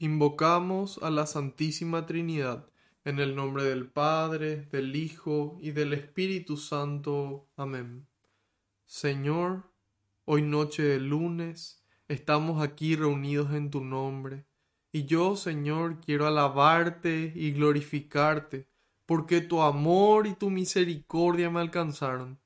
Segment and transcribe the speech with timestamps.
[0.00, 2.68] Invocamos a la Santísima Trinidad,
[3.04, 7.46] en el nombre del Padre, del Hijo y del Espíritu Santo.
[7.56, 8.08] Amén.
[8.86, 9.70] Señor,
[10.24, 14.46] hoy noche de lunes, estamos aquí reunidos en tu nombre,
[14.90, 18.66] y yo, Señor, quiero alabarte y glorificarte,
[19.06, 22.40] porque tu amor y tu misericordia me alcanzaron.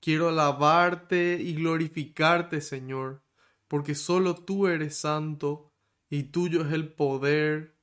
[0.00, 3.22] Quiero alabarte y glorificarte, Señor,
[3.68, 5.67] porque solo tú eres santo,
[6.10, 7.76] y tuyo es el poder,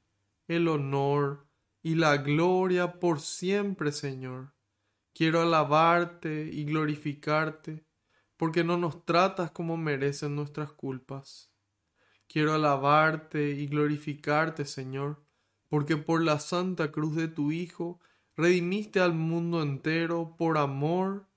[0.48, 1.48] el honor
[1.84, 4.54] y la gloria por siempre, Señor.
[5.14, 7.86] Quiero alabarte y glorificarte,
[8.38, 11.52] porque no nos tratas como merecen nuestras culpas.
[12.28, 15.24] Quiero alabarte y glorificarte, Señor,
[15.70, 18.00] porque por la santa cruz de tu Hijo
[18.36, 21.28] redimiste al mundo entero por amor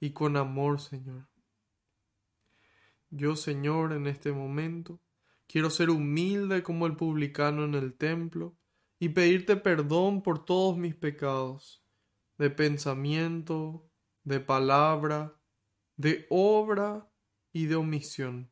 [0.00, 1.28] y con amor, Señor.
[3.10, 5.00] Yo, Señor, en este momento,
[5.52, 8.56] Quiero ser humilde como el publicano en el templo
[8.98, 11.84] y pedirte perdón por todos mis pecados,
[12.38, 13.86] de pensamiento,
[14.24, 15.38] de palabra,
[15.98, 17.06] de obra
[17.52, 18.50] y de omisión.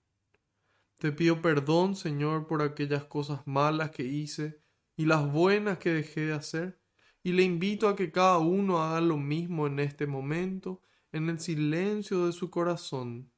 [0.99, 4.61] Te pido perdón, Señor, por aquellas cosas malas que hice
[4.95, 6.83] y las buenas que dejé de hacer,
[7.23, 10.83] y le invito a que cada uno haga lo mismo en este momento,
[11.13, 13.33] en el silencio de su corazón.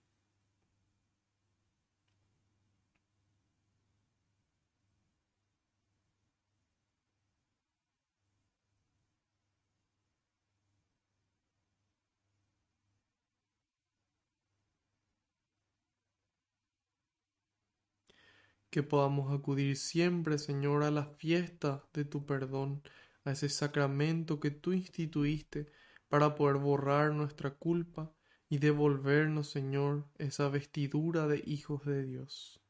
[18.72, 22.82] Que podamos acudir siempre, Señor, a la fiesta de tu perdón,
[23.22, 25.70] a ese sacramento que tú instituiste
[26.08, 28.14] para poder borrar nuestra culpa
[28.48, 32.62] y devolvernos, Señor, esa vestidura de hijos de Dios.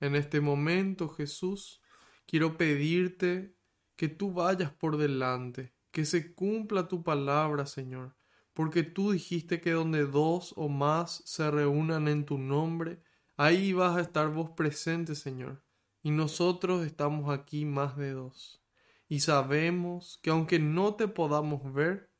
[0.00, 1.80] En este momento, Jesús,
[2.26, 3.56] quiero pedirte
[3.96, 8.16] que tú vayas por delante, que se cumpla tu palabra, Señor,
[8.52, 13.00] porque tú dijiste que donde dos o más se reúnan en tu nombre,
[13.40, 15.62] Ahí vas a estar vos presente, Señor,
[16.02, 18.60] y nosotros estamos aquí más de dos.
[19.08, 22.10] Y sabemos que aunque no te podamos ver,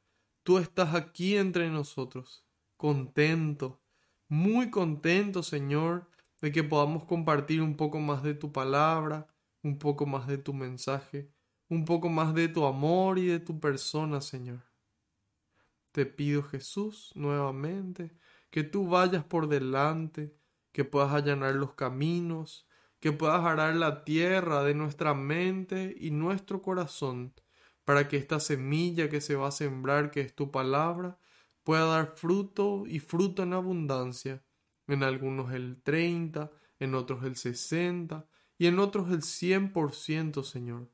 [0.44, 2.46] tú estás aquí entre nosotros,
[2.76, 3.82] contento,
[4.28, 6.08] muy contento, Señor,
[6.40, 9.26] de que podamos compartir un poco más de tu palabra,
[9.64, 11.32] un poco más de tu mensaje,
[11.68, 14.62] un poco más de tu amor y de tu persona, Señor.
[15.90, 18.16] Te pido, Jesús, nuevamente,
[18.50, 20.38] que tú vayas por delante,
[20.78, 22.64] que puedas allanar los caminos,
[23.00, 27.34] que puedas arar la tierra de nuestra mente y nuestro corazón,
[27.84, 31.18] para que esta semilla que se va a sembrar, que es tu palabra,
[31.64, 34.44] pueda dar fruto y fruto en abundancia,
[34.86, 40.44] en algunos el treinta, en otros el sesenta y en otros el cien por ciento,
[40.44, 40.92] Señor.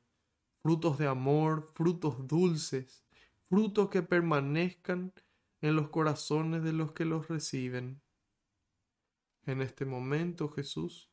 [0.63, 3.05] Frutos de amor, frutos dulces,
[3.49, 5.13] frutos que permanezcan
[5.61, 8.01] en los corazones de los que los reciben.
[9.45, 11.11] En este momento, Jesús,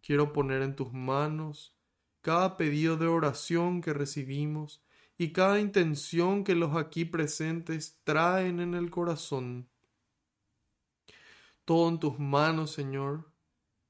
[0.00, 1.76] quiero poner en tus manos
[2.22, 4.82] cada pedido de oración que recibimos
[5.18, 9.68] y cada intención que los aquí presentes traen en el corazón.
[11.66, 13.30] Todo en tus manos, Señor,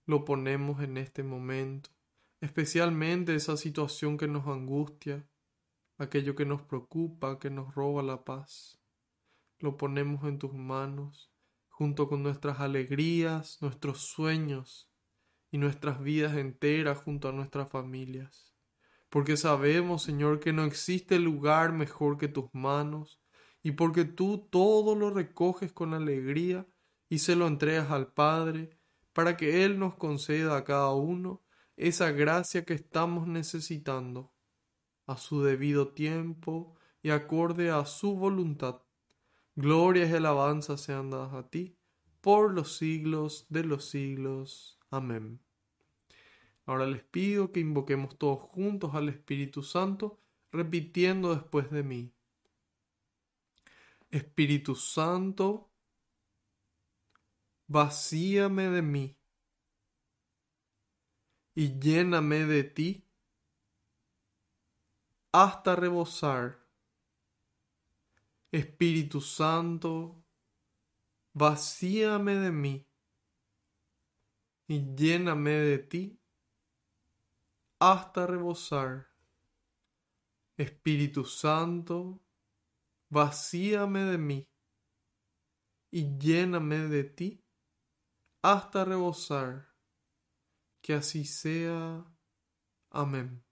[0.06, 1.90] lo ponemos en este momento,
[2.40, 5.26] especialmente esa situación que nos angustia,
[5.98, 8.80] aquello que nos preocupa, que nos roba la paz.
[9.60, 11.33] Lo ponemos en tus manos
[11.76, 14.92] junto con nuestras alegrías, nuestros sueños
[15.50, 18.54] y nuestras vidas enteras junto a nuestras familias.
[19.10, 23.20] Porque sabemos, Señor, que no existe lugar mejor que tus manos,
[23.60, 26.64] y porque tú todo lo recoges con alegría
[27.08, 28.78] y se lo entregas al Padre,
[29.12, 31.42] para que Él nos conceda a cada uno
[31.76, 34.32] esa gracia que estamos necesitando,
[35.06, 38.84] a su debido tiempo y acorde a su voluntad.
[39.56, 41.76] Glorias y alabanzas sean dadas a ti,
[42.20, 44.78] por los siglos de los siglos.
[44.90, 45.40] Amén.
[46.66, 50.20] Ahora les pido que invoquemos todos juntos al Espíritu Santo,
[50.50, 52.12] repitiendo después de mí.
[54.10, 55.70] Espíritu Santo,
[57.66, 59.18] vacíame de mí
[61.54, 63.04] y lléname de ti
[65.32, 66.63] hasta rebosar
[68.54, 70.24] Espíritu Santo,
[71.32, 72.88] vacíame de mí
[74.68, 76.20] y lléname de ti
[77.80, 79.08] hasta rebosar.
[80.56, 82.22] Espíritu Santo,
[83.08, 84.48] vacíame de mí
[85.90, 87.44] y lléname de ti
[88.40, 89.74] hasta rebosar.
[90.80, 92.04] Que así sea.
[92.90, 93.42] Amén.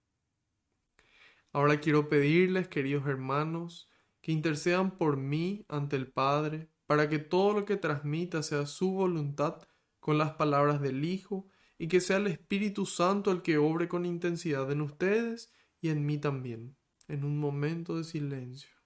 [1.52, 3.91] Ahora quiero pedirles, queridos hermanos,
[4.22, 8.92] que intercedan por mí ante el Padre, para que todo lo que transmita sea su
[8.92, 9.60] voluntad
[10.00, 11.48] con las palabras del Hijo,
[11.78, 16.06] y que sea el Espíritu Santo el que obre con intensidad en ustedes y en
[16.06, 16.76] mí también,
[17.08, 18.81] en un momento de silencio.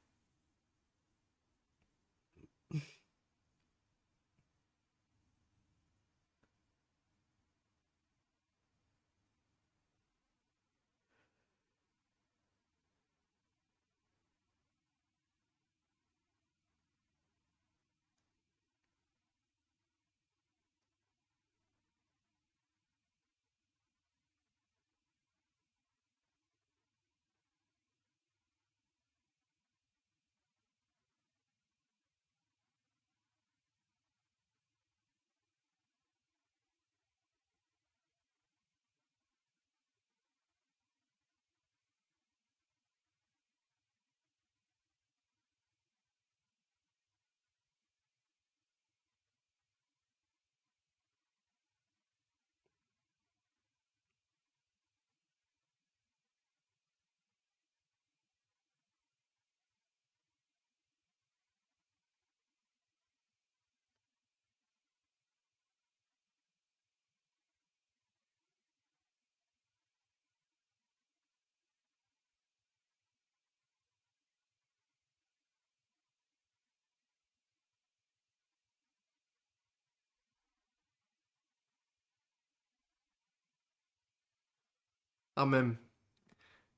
[85.36, 85.78] Amén.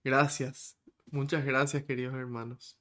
[0.03, 0.77] Gracias.
[1.13, 2.77] Muchas gracias, queridos hermanos.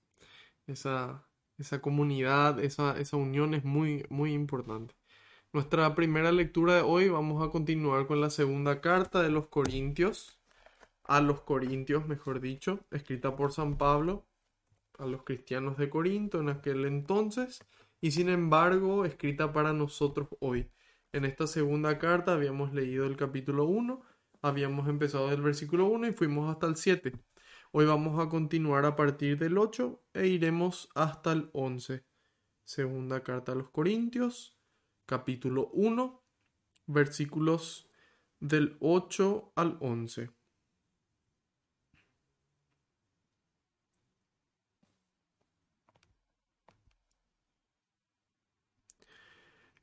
[0.65, 1.23] Esa,
[1.59, 4.95] esa comunidad, esa, esa unión es muy, muy importante.
[5.53, 10.39] Nuestra primera lectura de hoy vamos a continuar con la segunda carta de los Corintios,
[11.03, 14.25] a los Corintios, mejor dicho, escrita por San Pablo
[14.97, 17.63] a los cristianos de Corinto en aquel entonces
[18.01, 20.71] y sin embargo escrita para nosotros hoy.
[21.13, 24.01] En esta segunda carta habíamos leído el capítulo 1
[24.47, 27.11] Habíamos empezado del versículo 1 y fuimos hasta el 7.
[27.73, 32.05] Hoy vamos a continuar a partir del 8 e iremos hasta el 11.
[32.63, 34.57] Segunda carta a los Corintios,
[35.05, 36.23] capítulo 1,
[36.85, 37.89] versículos
[38.39, 40.31] del 8 al 11.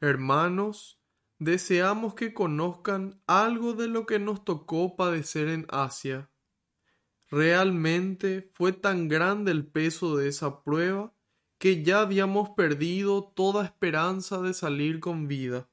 [0.00, 1.03] Hermanos,
[1.38, 6.30] deseamos que conozcan algo de lo que nos tocó padecer en Asia.
[7.30, 11.12] Realmente fue tan grande el peso de esa prueba
[11.58, 15.68] que ya habíamos perdido toda esperanza de salir con vida.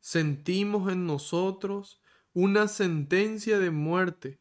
[0.00, 2.00] Sentimos en nosotros
[2.32, 4.40] una sentencia de muerte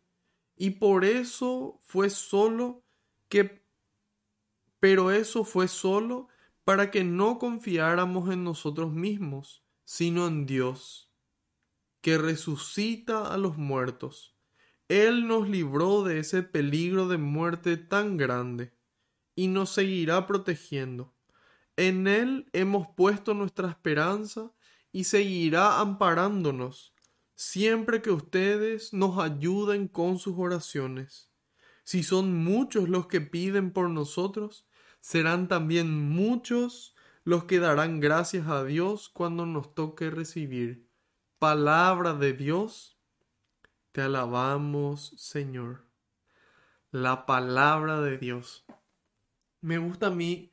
[0.56, 2.84] y por eso fue solo
[3.30, 3.66] que
[4.80, 6.28] pero eso fue solo
[6.64, 11.10] para que no confiáramos en nosotros mismos sino en Dios,
[12.02, 14.36] que resucita a los muertos.
[14.90, 18.74] Él nos libró de ese peligro de muerte tan grande
[19.34, 21.16] y nos seguirá protegiendo.
[21.78, 24.52] En Él hemos puesto nuestra esperanza
[24.92, 26.94] y seguirá amparándonos
[27.36, 31.32] siempre que ustedes nos ayuden con sus oraciones.
[31.86, 34.68] Si son muchos los que piden por nosotros,
[35.00, 36.94] serán también muchos
[37.28, 40.88] los que darán gracias a Dios cuando nos toque recibir.
[41.40, 42.98] Palabra de Dios,
[43.92, 45.84] te alabamos, Señor.
[46.90, 48.66] La palabra de Dios.
[49.60, 50.52] Me gusta a mí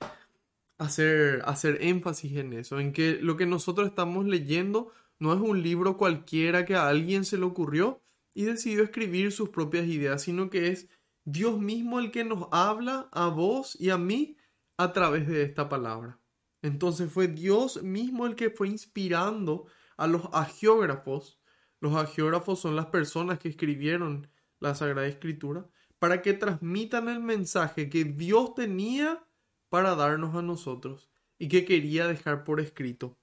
[0.76, 4.90] hacer, hacer énfasis en eso, en que lo que nosotros estamos leyendo
[5.20, 8.02] no es un libro cualquiera que a alguien se le ocurrió
[8.34, 10.88] y decidió escribir sus propias ideas, sino que es
[11.24, 14.38] Dios mismo el que nos habla a vos y a mí
[14.76, 16.18] a través de esta palabra.
[16.64, 19.66] Entonces fue Dios mismo el que fue inspirando
[19.98, 21.38] a los agiógrafos.
[21.78, 24.30] Los agiógrafos son las personas que escribieron
[24.60, 25.68] la Sagrada Escritura
[25.98, 29.26] para que transmitan el mensaje que Dios tenía
[29.68, 33.18] para darnos a nosotros y que quería dejar por escrito.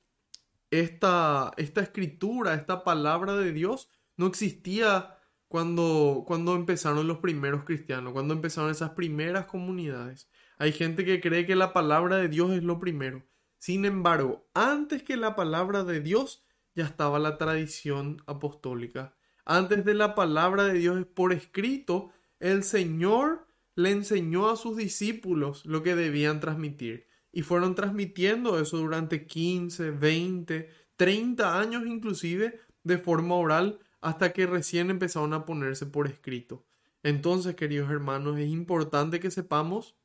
[0.69, 5.17] Esta, esta escritura, esta palabra de Dios no existía
[5.47, 10.29] cuando, cuando empezaron los primeros cristianos, cuando empezaron esas primeras comunidades.
[10.61, 13.23] Hay gente que cree que la palabra de Dios es lo primero.
[13.57, 19.15] Sin embargo, antes que la palabra de Dios ya estaba la tradición apostólica.
[19.43, 25.65] Antes de la palabra de Dios por escrito, el Señor le enseñó a sus discípulos
[25.65, 27.07] lo que debían transmitir.
[27.31, 34.45] Y fueron transmitiendo eso durante 15, 20, 30 años inclusive de forma oral hasta que
[34.45, 36.63] recién empezaron a ponerse por escrito.
[37.01, 39.95] Entonces, queridos hermanos, es importante que sepamos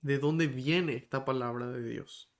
[0.00, 2.30] de dónde viene esta palabra de Dios.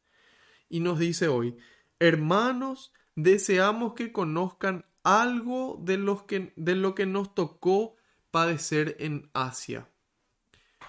[0.68, 1.56] Y nos dice hoy,
[1.98, 7.96] hermanos, deseamos que conozcan algo de, los que, de lo que nos tocó
[8.30, 9.88] padecer en Asia.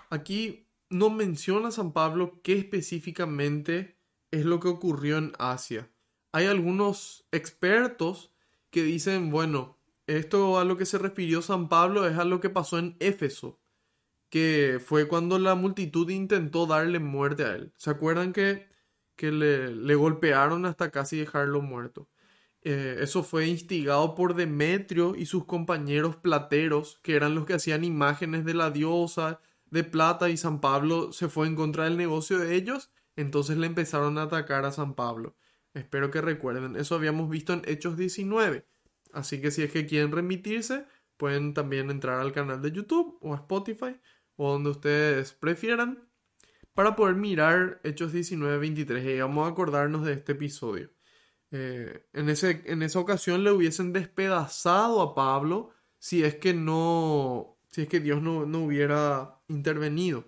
[0.09, 3.97] Aquí no menciona San Pablo qué específicamente
[4.31, 5.89] es lo que ocurrió en Asia.
[6.31, 8.31] Hay algunos expertos
[8.69, 12.49] que dicen, bueno, esto a lo que se refirió San Pablo es a lo que
[12.49, 13.59] pasó en Éfeso,
[14.29, 17.73] que fue cuando la multitud intentó darle muerte a él.
[17.77, 18.69] ¿Se acuerdan que,
[19.15, 22.09] que le, le golpearon hasta casi dejarlo muerto?
[22.61, 27.83] Eh, eso fue instigado por Demetrio y sus compañeros plateros, que eran los que hacían
[27.83, 29.39] imágenes de la diosa
[29.71, 33.67] de plata y San Pablo se fue en contra del negocio de ellos, entonces le
[33.67, 35.35] empezaron a atacar a San Pablo.
[35.73, 38.65] Espero que recuerden, eso habíamos visto en Hechos 19.
[39.13, 40.85] Así que si es que quieren remitirse,
[41.17, 43.95] pueden también entrar al canal de YouTube o a Spotify
[44.41, 46.09] o donde ustedes prefieran
[46.73, 50.89] para poder mirar Hechos 19-23 y vamos a acordarnos de este episodio.
[51.51, 57.59] Eh, en, ese, en esa ocasión le hubiesen despedazado a Pablo si es que no,
[57.67, 60.23] si es que Dios no, no hubiera intervenido.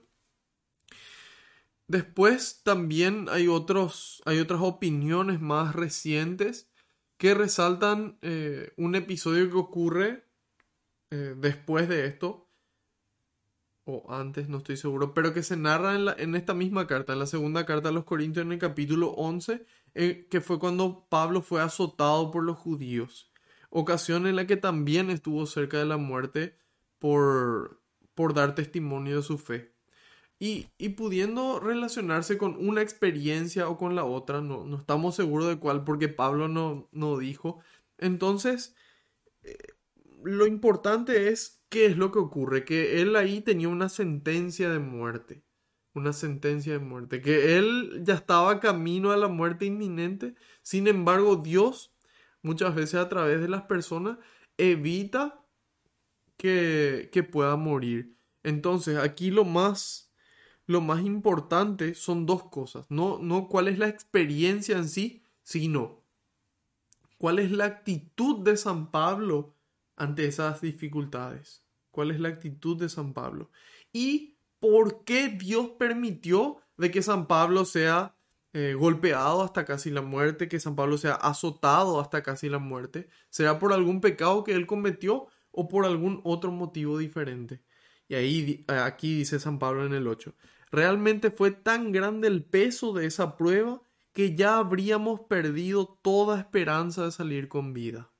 [1.87, 6.69] Después también hay, otros, hay otras opiniones más recientes
[7.17, 10.25] que resaltan eh, un episodio que ocurre
[11.11, 12.50] eh, después de esto,
[13.85, 17.13] o antes, no estoy seguro, pero que se narra en, la, en, esta misma carta,
[17.13, 21.07] en la segunda carta a los Corintios, en el capítulo 11, eh, que fue cuando
[21.09, 23.31] Pablo fue azotado por los judíos,
[23.69, 26.57] ocasión en la que también estuvo cerca de la muerte
[26.99, 27.81] por,
[28.13, 29.73] por dar testimonio de su fe.
[30.39, 35.47] Y, y, pudiendo relacionarse con una experiencia o con la otra, no, no estamos seguros
[35.47, 37.59] de cuál, porque Pablo no, no dijo.
[37.99, 38.75] Entonces,
[39.43, 39.55] eh,
[40.23, 44.79] lo importante es qué es lo que ocurre, que él ahí tenía una sentencia de
[44.79, 45.41] muerte.
[45.93, 51.37] Una sentencia de muerte, que él ya estaba camino a la muerte inminente, sin embargo
[51.37, 51.93] Dios
[52.41, 54.17] muchas veces a través de las personas
[54.57, 55.43] evita
[56.37, 58.15] que, que pueda morir.
[58.43, 60.13] Entonces aquí lo más,
[60.65, 66.03] lo más importante son dos cosas, no, no cuál es la experiencia en sí, sino
[67.17, 69.55] cuál es la actitud de San Pablo
[70.01, 73.51] ante esas dificultades, cuál es la actitud de San Pablo.
[73.93, 78.15] Y por qué Dios permitió de que San Pablo sea
[78.53, 83.09] eh, golpeado hasta casi la muerte, que San Pablo sea azotado hasta casi la muerte.
[83.29, 87.61] ¿Será por algún pecado que él cometió o por algún otro motivo diferente?
[88.07, 90.33] Y ahí, aquí dice San Pablo en el 8,
[90.71, 97.05] realmente fue tan grande el peso de esa prueba que ya habríamos perdido toda esperanza
[97.05, 98.11] de salir con vida.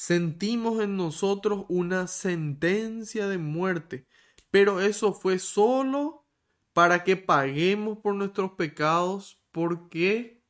[0.00, 4.06] Sentimos en nosotros una sentencia de muerte
[4.50, 6.26] pero eso fue solo
[6.72, 10.42] para que paguemos por nuestros pecados porque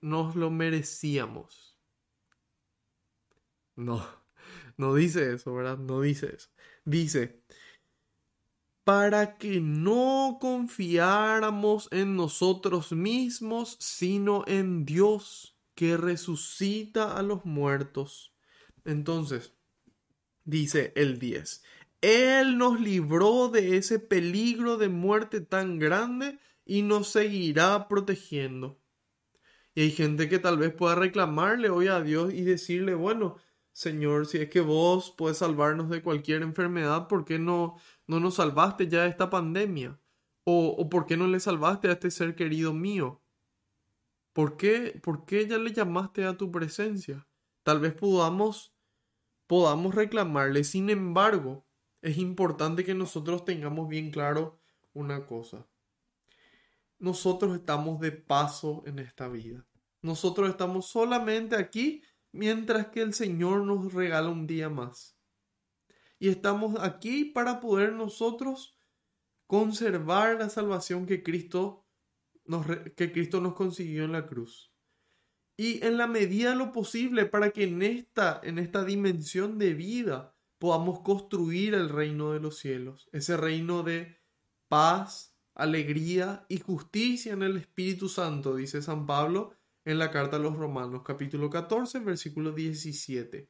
[0.00, 1.76] nos lo merecíamos.
[3.74, 4.06] No,
[4.76, 5.78] no dice eso, ¿verdad?
[5.78, 6.48] No dice eso.
[6.84, 7.42] Dice,
[8.84, 18.35] para que no confiáramos en nosotros mismos, sino en Dios que resucita a los muertos.
[18.86, 19.52] Entonces,
[20.44, 21.64] dice el 10,
[22.00, 28.80] él nos libró de ese peligro de muerte tan grande y nos seguirá protegiendo.
[29.74, 33.36] Y hay gente que tal vez pueda reclamarle hoy a Dios y decirle, bueno,
[33.72, 37.76] Señor, si es que vos puedes salvarnos de cualquier enfermedad, ¿por qué no,
[38.06, 40.00] no nos salvaste ya de esta pandemia?
[40.44, 43.20] ¿O, o por qué no le salvaste a este ser querido mío?
[44.32, 47.26] ¿Por qué, ¿Por qué ya le llamaste a tu presencia?
[47.64, 48.75] Tal vez podamos,
[49.46, 50.64] podamos reclamarle.
[50.64, 51.66] Sin embargo,
[52.02, 54.60] es importante que nosotros tengamos bien claro
[54.92, 55.66] una cosa.
[56.98, 59.66] Nosotros estamos de paso en esta vida.
[60.02, 65.18] Nosotros estamos solamente aquí mientras que el Señor nos regala un día más.
[66.18, 68.78] Y estamos aquí para poder nosotros
[69.46, 71.84] conservar la salvación que Cristo
[72.44, 74.72] nos, que Cristo nos consiguió en la cruz.
[75.56, 79.72] Y en la medida de lo posible para que en esta, en esta dimensión de
[79.74, 84.18] vida podamos construir el reino de los cielos, ese reino de
[84.68, 89.54] paz, alegría y justicia en el Espíritu Santo, dice San Pablo
[89.86, 93.48] en la carta a los Romanos, capítulo 14, versículo 17.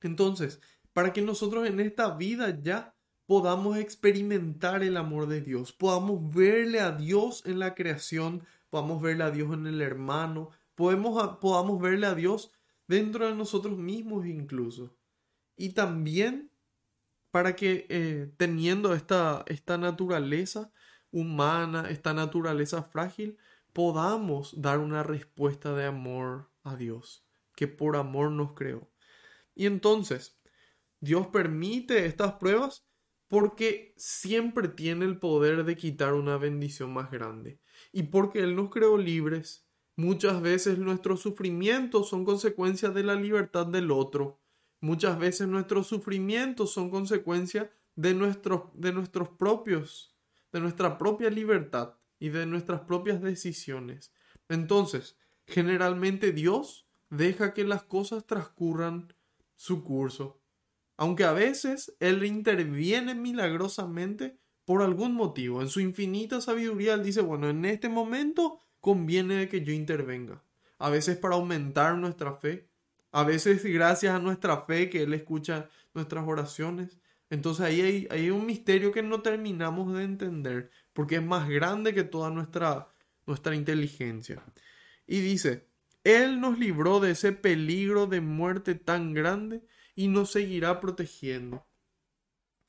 [0.00, 0.60] Entonces,
[0.92, 2.96] para que nosotros en esta vida ya
[3.26, 9.24] podamos experimentar el amor de Dios, podamos verle a Dios en la creación, podamos verle
[9.24, 12.52] a Dios en el hermano, podemos, podamos verle a Dios
[12.86, 14.96] dentro de nosotros mismos incluso
[15.56, 16.50] y también
[17.30, 20.72] para que eh, teniendo esta, esta naturaleza
[21.10, 23.38] humana, esta naturaleza frágil,
[23.72, 28.90] podamos dar una respuesta de amor a Dios, que por amor nos creó.
[29.54, 30.38] Y entonces,
[31.00, 32.86] Dios permite estas pruebas
[33.28, 37.60] porque siempre tiene el poder de quitar una bendición más grande.
[37.90, 39.66] Y porque Él nos creó libres,
[40.02, 44.40] muchas veces nuestros sufrimientos son consecuencia de la libertad del otro.
[44.80, 50.16] Muchas veces nuestros sufrimientos son consecuencia de nuestros, de nuestros propios,
[50.52, 54.12] de nuestra propia libertad y de nuestras propias decisiones.
[54.48, 55.16] Entonces,
[55.46, 59.14] generalmente Dios deja que las cosas transcurran
[59.56, 60.42] su curso
[61.02, 65.60] aunque a veces Él interviene milagrosamente por algún motivo.
[65.60, 70.42] En su infinita sabiduría Él dice, bueno, en este momento conviene que yo intervenga.
[70.78, 72.68] A veces para aumentar nuestra fe,
[73.12, 76.98] a veces gracias a nuestra fe que Él escucha nuestras oraciones.
[77.30, 81.94] Entonces ahí hay, hay un misterio que no terminamos de entender, porque es más grande
[81.94, 82.88] que toda nuestra,
[83.24, 84.42] nuestra inteligencia.
[85.06, 85.68] Y dice,
[86.02, 89.62] Él nos libró de ese peligro de muerte tan grande
[89.94, 91.64] y nos seguirá protegiendo.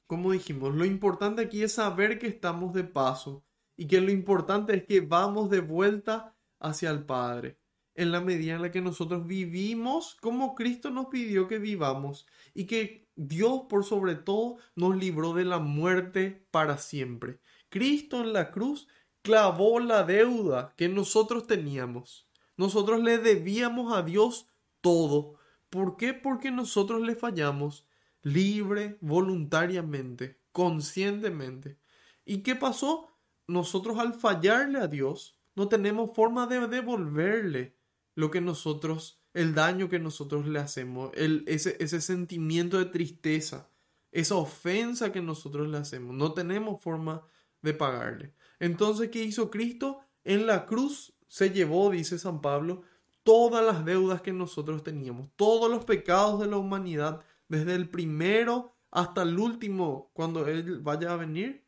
[0.05, 3.43] Como dijimos, lo importante aquí es saber que estamos de paso
[3.75, 7.57] y que lo importante es que vamos de vuelta hacia el Padre
[7.95, 12.65] en la medida en la que nosotros vivimos como Cristo nos pidió que vivamos y
[12.65, 17.39] que Dios por sobre todo nos libró de la muerte para siempre.
[17.69, 18.87] Cristo en la cruz
[19.21, 22.27] clavó la deuda que nosotros teníamos.
[22.57, 24.47] Nosotros le debíamos a Dios
[24.81, 25.37] todo,
[25.73, 26.13] ¿Por qué?
[26.13, 27.87] Porque nosotros le fallamos
[28.21, 31.79] libre, voluntariamente, conscientemente.
[32.25, 33.12] ¿Y qué pasó?
[33.47, 37.77] Nosotros al fallarle a Dios, no tenemos forma de devolverle
[38.15, 43.69] lo que nosotros, el daño que nosotros le hacemos, el, ese, ese sentimiento de tristeza,
[44.11, 46.15] esa ofensa que nosotros le hacemos.
[46.15, 47.25] No tenemos forma
[47.61, 48.33] de pagarle.
[48.59, 49.99] Entonces, ¿qué hizo Cristo?
[50.23, 52.83] En la cruz se llevó, dice San Pablo,
[53.23, 58.75] todas las deudas que nosotros teníamos, todos los pecados de la humanidad, desde el primero
[58.91, 61.62] hasta el último, cuando Él vaya a venir,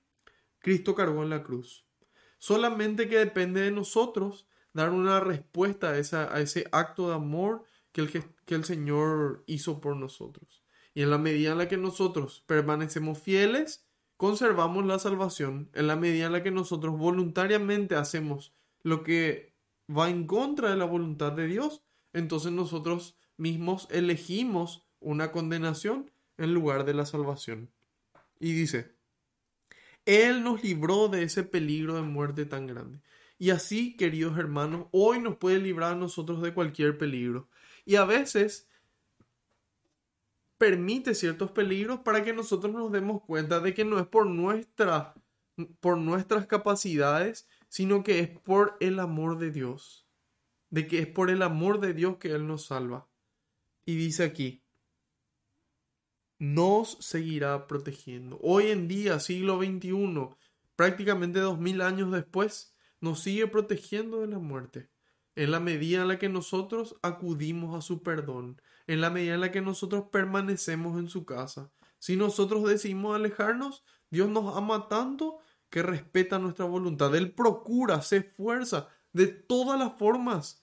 [0.65, 1.85] Cristo cargó en la cruz.
[2.39, 8.09] Solamente que depende de nosotros dar una respuesta a, ese acto de amor que el,
[8.09, 10.63] que el Señor hizo por nosotros.
[10.95, 13.85] Y en la medida en la que nosotros permanecemos fieles,
[14.17, 15.69] conservamos la salvación.
[15.75, 18.51] En la medida en la que nosotros voluntariamente hacemos
[18.81, 19.53] lo que
[19.87, 26.55] va en contra de la voluntad de Dios, entonces nosotros mismos elegimos una condenación en
[26.55, 27.69] lugar de la salvación.
[28.39, 28.94] Y dice,
[30.05, 32.99] Él nos libró de ese peligro de muerte tan grande.
[33.37, 37.49] Y así, queridos hermanos, hoy nos puede librar a nosotros de cualquier peligro.
[37.85, 38.67] Y a veces
[40.57, 45.13] permite ciertos peligros para que nosotros nos demos cuenta de que no es por, nuestra,
[45.81, 50.07] por nuestras capacidades sino que es por el amor de Dios,
[50.69, 53.05] de que es por el amor de Dios que Él nos salva.
[53.85, 54.63] Y dice aquí,
[56.39, 58.39] nos seguirá protegiendo.
[58.41, 60.29] Hoy en día, siglo XXI,
[60.75, 64.89] prácticamente dos mil años después, nos sigue protegiendo de la muerte.
[65.35, 69.41] En la medida en la que nosotros acudimos a su perdón, en la medida en
[69.41, 71.71] la que nosotros permanecemos en su casa.
[71.99, 77.15] Si nosotros decidimos alejarnos, Dios nos ama tanto que respeta nuestra voluntad.
[77.15, 80.61] Él procura, se esfuerza de todas las formas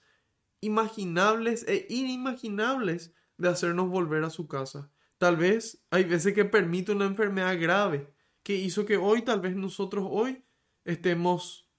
[0.60, 4.91] imaginables e inimaginables de hacernos volver a su casa.
[5.22, 9.54] Tal vez hay veces que permite una enfermedad grave que hizo que hoy, tal vez
[9.54, 10.42] nosotros hoy,
[10.84, 11.70] estemos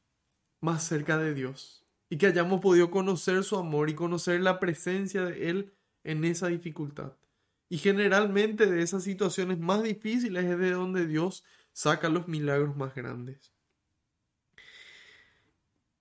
[0.61, 5.25] más cerca de Dios y que hayamos podido conocer su amor y conocer la presencia
[5.25, 5.73] de Él
[6.05, 7.17] en esa dificultad.
[7.67, 12.95] Y generalmente de esas situaciones más difíciles es de donde Dios saca los milagros más
[12.95, 13.51] grandes.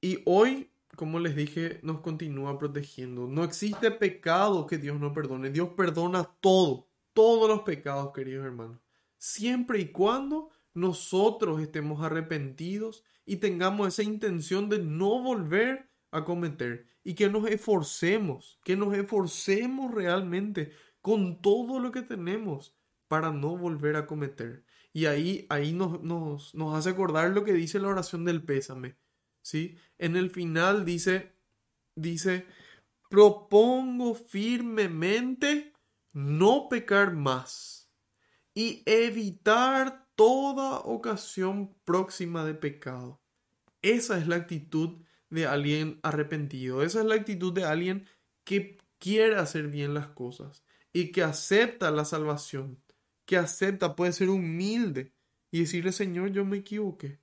[0.01, 3.27] Y hoy, como les dije, nos continúa protegiendo.
[3.27, 5.51] No existe pecado que Dios no perdone.
[5.51, 8.79] Dios perdona todo, todos los pecados, queridos hermanos.
[9.19, 16.87] Siempre y cuando nosotros estemos arrepentidos y tengamos esa intención de no volver a cometer
[17.05, 22.77] y que nos esforcemos, que nos esforcemos realmente con todo lo que tenemos
[23.09, 24.65] para no volver a cometer.
[24.93, 28.97] Y ahí, ahí nos, nos, nos hace acordar lo que dice la oración del pésame.
[29.43, 29.77] ¿sí?
[29.99, 31.33] En el final dice,
[31.95, 32.47] dice,
[33.09, 35.72] propongo firmemente
[36.13, 37.91] no pecar más
[38.55, 43.21] y evitar toda ocasión próxima de pecado.
[43.81, 46.83] Esa es la actitud de alguien arrepentido.
[46.83, 48.07] Esa es la actitud de alguien
[48.45, 52.83] que quiere hacer bien las cosas y que acepta la salvación
[53.33, 55.15] que acepta, puede ser humilde
[55.51, 57.19] y decirle, Señor, yo me equivoqué.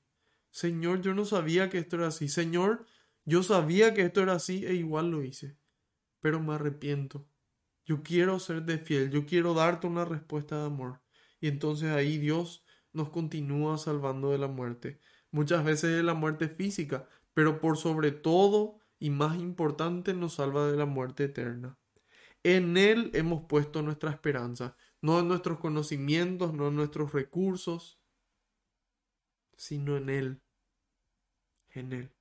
[0.49, 2.29] Señor, yo no sabía que esto era así.
[2.29, 2.87] Señor,
[3.25, 5.55] yo sabía que esto era así e igual lo hice.
[6.19, 7.28] Pero me arrepiento.
[7.89, 9.09] Yo quiero ser de fiel.
[9.09, 11.01] Yo quiero darte una respuesta de amor.
[11.41, 14.99] Y entonces ahí Dios nos continúa salvando de la muerte.
[15.31, 20.69] Muchas veces de la muerte física, pero por sobre todo y más importante nos salva
[20.69, 21.79] de la muerte eterna.
[22.43, 27.99] En Él hemos puesto nuestra esperanza, no en nuestros conocimientos, no en nuestros recursos,
[29.57, 30.41] sino en Él,
[31.71, 32.18] en Él.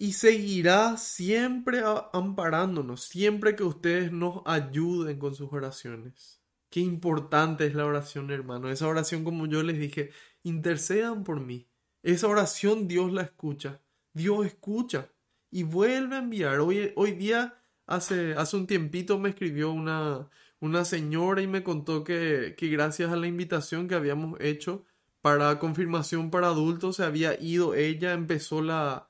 [0.00, 1.82] Y seguirá siempre
[2.14, 6.40] amparándonos, siempre que ustedes nos ayuden con sus oraciones.
[6.70, 8.70] Qué importante es la oración, hermano.
[8.70, 10.10] Esa oración, como yo les dije,
[10.42, 11.68] intercedan por mí.
[12.02, 13.82] Esa oración Dios la escucha.
[14.14, 15.12] Dios escucha
[15.50, 16.60] y vuelve a enviar.
[16.60, 22.04] Hoy, hoy día, hace, hace un tiempito, me escribió una, una señora y me contó
[22.04, 24.82] que, que gracias a la invitación que habíamos hecho
[25.20, 29.09] para confirmación para adultos, se había ido ella, empezó la,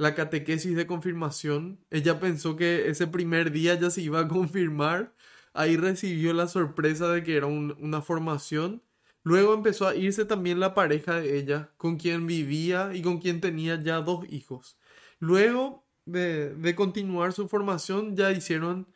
[0.00, 1.78] la catequesis de confirmación.
[1.90, 5.14] Ella pensó que ese primer día ya se iba a confirmar.
[5.52, 8.82] Ahí recibió la sorpresa de que era una formación.
[9.24, 13.42] Luego empezó a irse también la pareja de ella, con quien vivía y con quien
[13.42, 14.78] tenía ya dos hijos.
[15.18, 18.88] Luego de, continuar su formación, ya hicieron,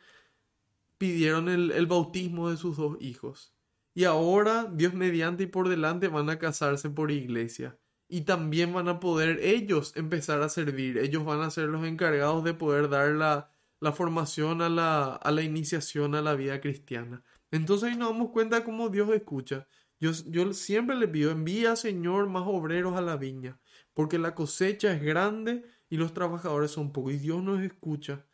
[0.97, 3.53] pidieron el, el bautismo de sus dos hijos.
[3.93, 7.77] Y ahora, Dios mediante y por delante, van a casarse por iglesia.
[8.07, 10.97] Y también van a poder ellos empezar a servir.
[10.97, 15.31] Ellos van a ser los encargados de poder dar la, la formación a la, a
[15.31, 17.23] la iniciación a la vida cristiana.
[17.51, 19.67] Entonces ahí nos damos cuenta cómo Dios escucha.
[19.99, 23.59] Yo, yo siempre le pido, envía Señor más obreros a la viña,
[23.93, 27.13] porque la cosecha es grande y los trabajadores son pocos.
[27.13, 28.25] Y Dios nos escucha.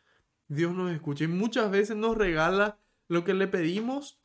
[0.48, 1.24] Dios nos escucha.
[1.24, 4.21] Y muchas veces nos regala lo que le pedimos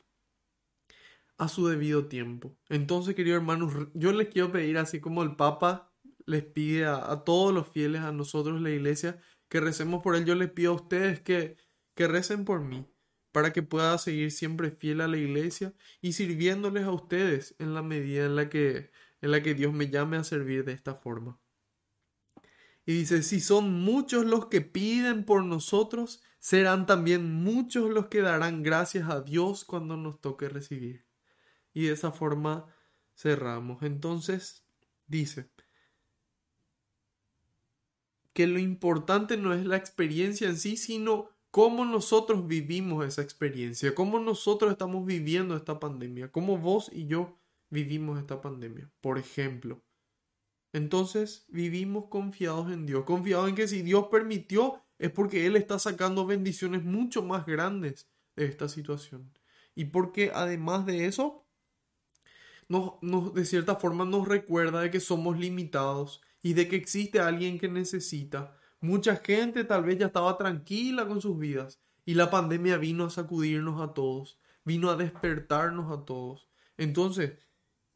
[1.38, 2.56] a su debido tiempo.
[2.68, 5.92] Entonces, queridos hermanos, yo les quiero pedir, así como el Papa
[6.26, 10.26] les pide a, todos los fieles, a nosotros, la iglesia, que recemos por él.
[10.26, 11.56] Yo les pido a ustedes que,
[11.94, 12.86] que recen por mí,
[13.32, 15.72] para que pueda seguir siempre fiel a la iglesia
[16.02, 18.90] y sirviéndoles a ustedes en la medida en la que,
[19.22, 21.40] en la que Dios me llame a servir de esta forma.
[22.84, 28.22] Y dice, si son muchos los que piden por nosotros, serán también muchos los que
[28.22, 31.07] darán gracias a Dios cuando nos toque recibir.
[31.78, 32.66] Y de esa forma
[33.14, 33.84] cerramos.
[33.84, 34.64] Entonces,
[35.06, 35.48] dice
[38.32, 43.94] que lo importante no es la experiencia en sí, sino cómo nosotros vivimos esa experiencia,
[43.94, 47.38] cómo nosotros estamos viviendo esta pandemia, cómo vos y yo
[47.70, 48.90] vivimos esta pandemia.
[49.00, 49.80] Por ejemplo,
[50.72, 55.78] entonces vivimos confiados en Dios, confiados en que si Dios permitió es porque Él está
[55.78, 59.32] sacando bendiciones mucho más grandes de esta situación.
[59.76, 61.44] Y porque además de eso,
[62.68, 67.58] nos, de cierta forma nos recuerda de que somos limitados y de que existe alguien
[67.58, 68.56] que necesita.
[68.80, 73.10] Mucha gente tal vez ya estaba tranquila con sus vidas y la pandemia vino a
[73.10, 76.48] sacudirnos a todos, vino a despertarnos a todos.
[76.76, 77.32] Entonces,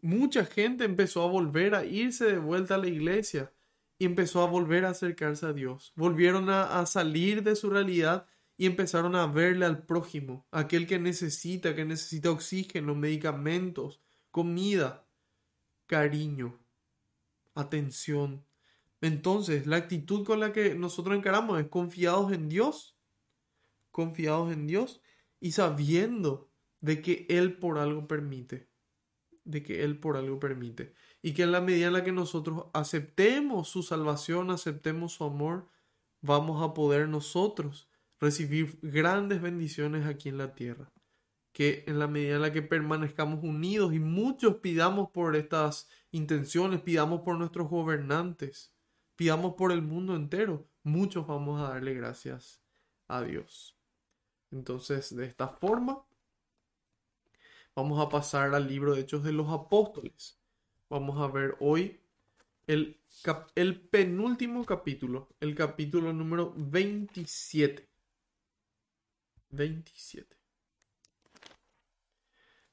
[0.01, 3.53] mucha gente empezó a volver a irse de vuelta a la iglesia
[3.99, 5.93] y empezó a volver a acercarse a Dios.
[5.95, 11.75] Volvieron a, salir de su realidad y empezaron a verle al prójimo, aquel que necesita,
[11.77, 14.01] que necesita oxígeno, medicamentos,
[14.33, 15.07] comida,
[15.87, 16.59] cariño,
[17.55, 18.45] atención.
[19.01, 22.99] Entonces, la actitud con la que nosotros encaramos es confiados en Dios,
[23.93, 25.01] confiados en Dios
[25.39, 28.73] y sabiendo de que Él por algo permite
[29.45, 30.95] de que Él por algo permite.
[31.23, 35.69] Y que en la medida en la que nosotros aceptemos su salvación, aceptemos su amor,
[36.21, 37.89] vamos a poder nosotros
[38.21, 40.92] recibir grandes bendiciones aquí en la tierra.
[41.53, 46.81] Que en la medida en la que permanezcamos unidos y muchos pidamos por estas intenciones,
[46.81, 48.75] pidamos por nuestros gobernantes,
[49.17, 52.63] pidamos por el mundo entero, muchos vamos a darle gracias
[53.09, 53.77] a Dios.
[54.51, 56.05] Entonces, de esta forma,
[57.75, 60.39] Vamos a pasar al libro de Hechos de los Apóstoles.
[60.91, 62.01] Vamos a ver hoy
[62.67, 63.01] el,
[63.55, 67.89] el penúltimo capítulo, el capítulo número 27.
[69.49, 70.42] 27.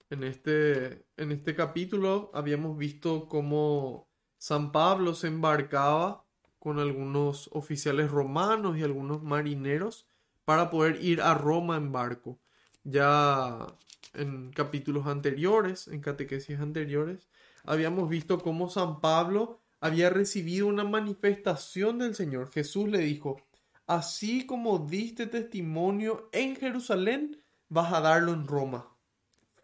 [0.10, 6.26] En este, en este capítulo habíamos visto cómo San Pablo se embarcaba
[6.58, 10.08] con algunos oficiales romanos y algunos marineros
[10.45, 12.39] para poder ir a Roma en barco.
[12.84, 13.67] Ya
[14.15, 17.30] en capítulos anteriores, en catequesis anteriores,
[17.63, 22.50] habíamos visto cómo San Pablo había recibido una manifestación del Señor.
[22.52, 23.41] Jesús le dijo,
[23.86, 28.88] así como diste testimonio en Jerusalén, vas a darlo en Roma.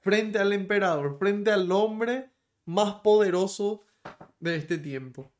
[0.05, 2.29] Frente al emperador, frente al hombre
[2.65, 3.81] más poderoso
[4.39, 5.31] de este tiempo.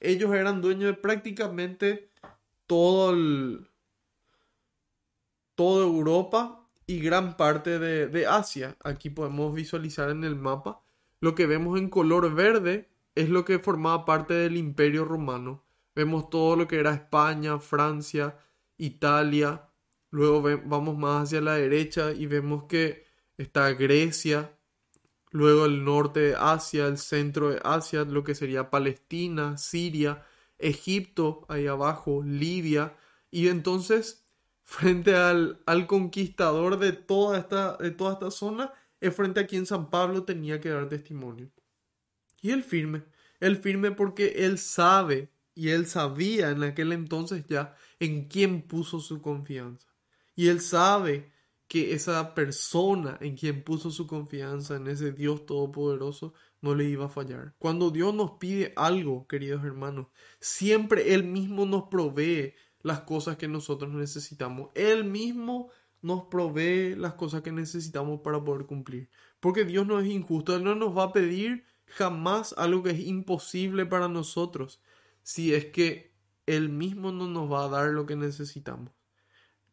[0.00, 2.10] Ellos eran dueños de prácticamente
[2.66, 3.68] todo el,
[5.54, 8.78] toda Europa y gran parte de, de Asia.
[8.82, 10.80] Aquí podemos visualizar en el mapa.
[11.20, 15.66] Lo que vemos en color verde es lo que formaba parte del Imperio Romano.
[15.94, 18.38] Vemos todo lo que era España, Francia,
[18.78, 19.68] Italia.
[20.08, 23.07] Luego vamos más hacia la derecha y vemos que
[23.38, 24.52] está Grecia,
[25.30, 30.26] luego el norte de Asia, el centro de Asia, lo que sería Palestina, Siria,
[30.58, 32.96] Egipto, ahí abajo, Libia,
[33.30, 34.26] y entonces
[34.64, 39.64] frente al, al conquistador de toda, esta, de toda esta zona, es frente a quien
[39.64, 41.50] San Pablo tenía que dar testimonio.
[42.40, 43.04] Y él firme,
[43.40, 49.00] él firme porque él sabe y él sabía en aquel entonces ya en quién puso
[49.00, 49.88] su confianza.
[50.36, 51.32] Y él sabe
[51.68, 57.06] que esa persona en quien puso su confianza, en ese Dios todopoderoso, no le iba
[57.06, 57.54] a fallar.
[57.58, 60.06] Cuando Dios nos pide algo, queridos hermanos,
[60.40, 64.70] siempre Él mismo nos provee las cosas que nosotros necesitamos.
[64.74, 69.10] Él mismo nos provee las cosas que necesitamos para poder cumplir.
[69.40, 73.00] Porque Dios no es injusto, Él no nos va a pedir jamás algo que es
[73.00, 74.80] imposible para nosotros,
[75.22, 76.14] si es que
[76.46, 78.97] Él mismo no nos va a dar lo que necesitamos.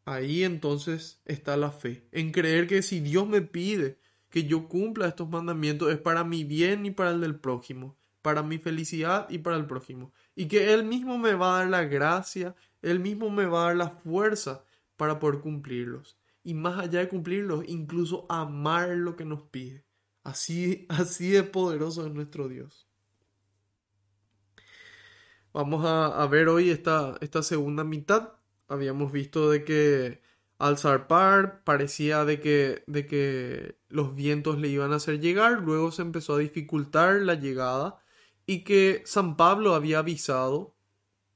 [0.05, 5.07] Ahí entonces está la fe, en creer que si Dios me pide que yo cumpla
[5.07, 9.39] estos mandamientos es para mi bien y para el del prójimo, para mi felicidad y
[9.39, 13.31] para el prójimo, y que Él mismo me va a dar la gracia, Él mismo
[13.31, 14.63] me va a dar la fuerza
[14.95, 16.19] para poder cumplirlos.
[16.43, 19.85] Y más allá de cumplirlos, incluso amar lo que nos pide.
[20.23, 22.87] Así, así de poderoso es nuestro Dios.
[25.51, 28.33] Vamos a, a ver hoy esta, esta segunda mitad
[28.67, 30.21] habíamos visto de que
[30.57, 35.91] al zarpar parecía de que, de que los vientos le iban a hacer llegar, luego
[35.91, 37.99] se empezó a dificultar la llegada
[38.45, 40.75] y que San Pablo había avisado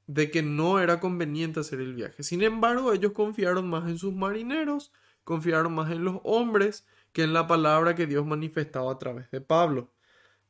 [0.06, 2.22] de que no era conveniente hacer el viaje.
[2.22, 4.92] Sin embargo, ellos confiaron más en sus marineros,
[5.24, 9.40] confiaron más en los hombres que en la palabra que Dios manifestaba a través de
[9.40, 9.92] Pablo.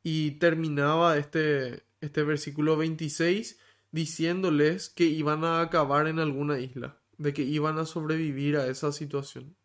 [0.03, 3.59] Y terminaba este, este versículo 26
[3.93, 8.93] diciéndoles que iban a acabar en alguna isla, de que iban a sobrevivir a esa
[8.93, 9.57] situación.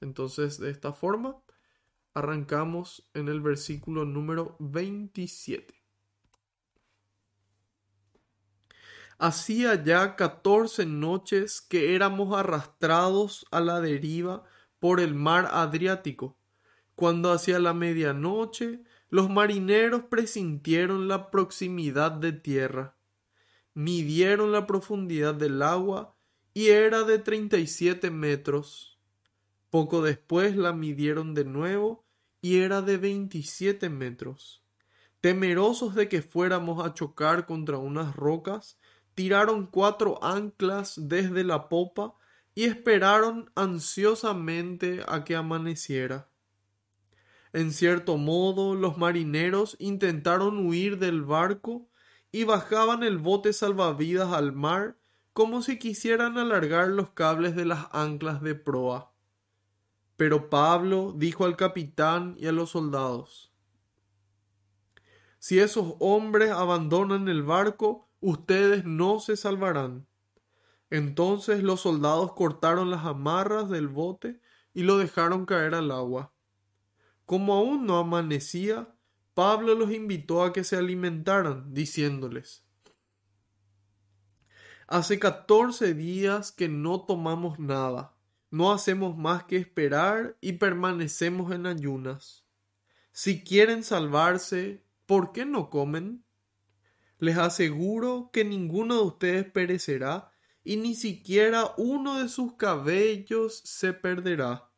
[0.00, 1.40] Entonces, de esta forma,
[2.12, 5.74] arrancamos en el versículo número 27.
[9.18, 14.44] Hacía ya catorce noches que éramos arrastrados a la deriva
[14.78, 16.36] por el mar Adriático,
[16.94, 22.93] cuando hacia la medianoche los marineros presintieron la proximidad de tierra
[23.74, 26.16] midieron la profundidad del agua
[26.54, 28.98] y era de treinta y siete metros.
[29.70, 32.06] Poco después la midieron de nuevo
[32.40, 34.62] y era de veintisiete metros.
[35.20, 38.78] Temerosos de que fuéramos a chocar contra unas rocas,
[39.14, 42.14] tiraron cuatro anclas desde la popa
[42.54, 46.28] y esperaron ansiosamente a que amaneciera.
[47.52, 51.88] En cierto modo, los marineros intentaron huir del barco
[52.34, 54.96] y bajaban el bote salvavidas al mar
[55.34, 59.12] como si quisieran alargar los cables de las anclas de proa.
[60.16, 63.52] Pero Pablo dijo al capitán y a los soldados
[65.38, 70.08] Si esos hombres abandonan el barco, ustedes no se salvarán.
[70.90, 74.40] Entonces los soldados cortaron las amarras del bote
[74.72, 76.32] y lo dejaron caer al agua.
[77.26, 78.92] Como aún no amanecía,
[79.34, 82.64] Pablo los invitó a que se alimentaran, diciéndoles,
[84.86, 88.14] Hace catorce días que no tomamos nada,
[88.50, 92.44] no hacemos más que esperar y permanecemos en ayunas.
[93.10, 96.24] Si quieren salvarse, ¿por qué no comen?
[97.18, 100.30] Les aseguro que ninguno de ustedes perecerá
[100.62, 104.70] y ni siquiera uno de sus cabellos se perderá.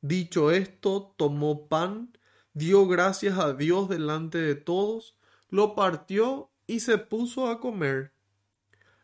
[0.00, 2.16] Dicho esto, tomó pan,
[2.54, 8.12] dio gracias a Dios delante de todos, lo partió y se puso a comer.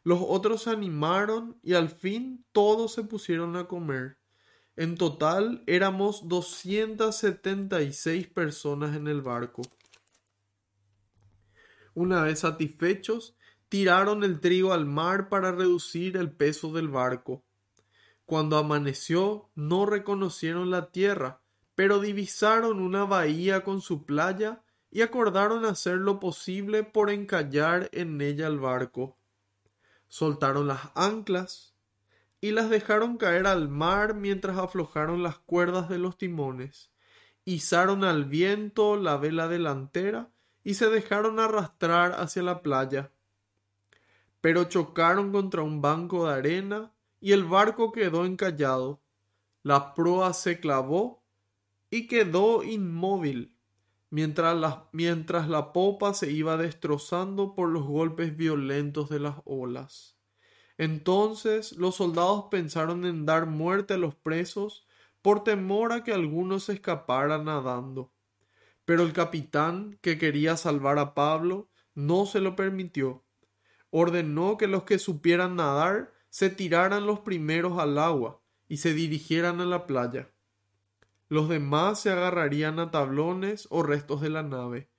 [0.03, 4.17] Los otros se animaron y al fin todos se pusieron a comer.
[4.77, 9.63] En total éramos 276 personas en el barco.
[11.95, 13.37] Una vez satisfechos,
[13.69, 17.45] tiraron el trigo al mar para reducir el peso del barco.
[18.25, 21.43] Cuando amaneció, no reconocieron la tierra,
[21.79, 28.21] pero divisaron una bahía con su playa y acordaron hacer lo posible por encallar en
[28.21, 29.17] ella el barco.
[30.09, 31.77] Soltaron las anclas
[32.41, 36.91] y las dejaron caer al mar mientras aflojaron las cuerdas de los timones,
[37.45, 40.31] izaron al viento la vela delantera
[40.64, 43.12] y se dejaron arrastrar hacia la playa.
[44.41, 49.01] Pero chocaron contra un banco de arena y el barco quedó encallado.
[49.62, 51.23] La proa se clavó
[51.90, 53.57] y quedó inmóvil,
[54.11, 60.18] mientras la, mientras la popa se iba destrozando por los golpes violentos de las olas.
[60.77, 64.87] Entonces los soldados pensaron en dar muerte a los presos
[65.22, 68.12] por temor a que algunos se escaparan nadando.
[68.85, 73.24] Pero el capitán, que quería salvar a Pablo, no se lo permitió.
[73.90, 79.61] Ordenó que los que supieran nadar se tiraran los primeros al agua y se dirigieran
[79.61, 80.31] a la playa.
[81.29, 84.91] Los demás se agarrarían a tablones o restos de la nave.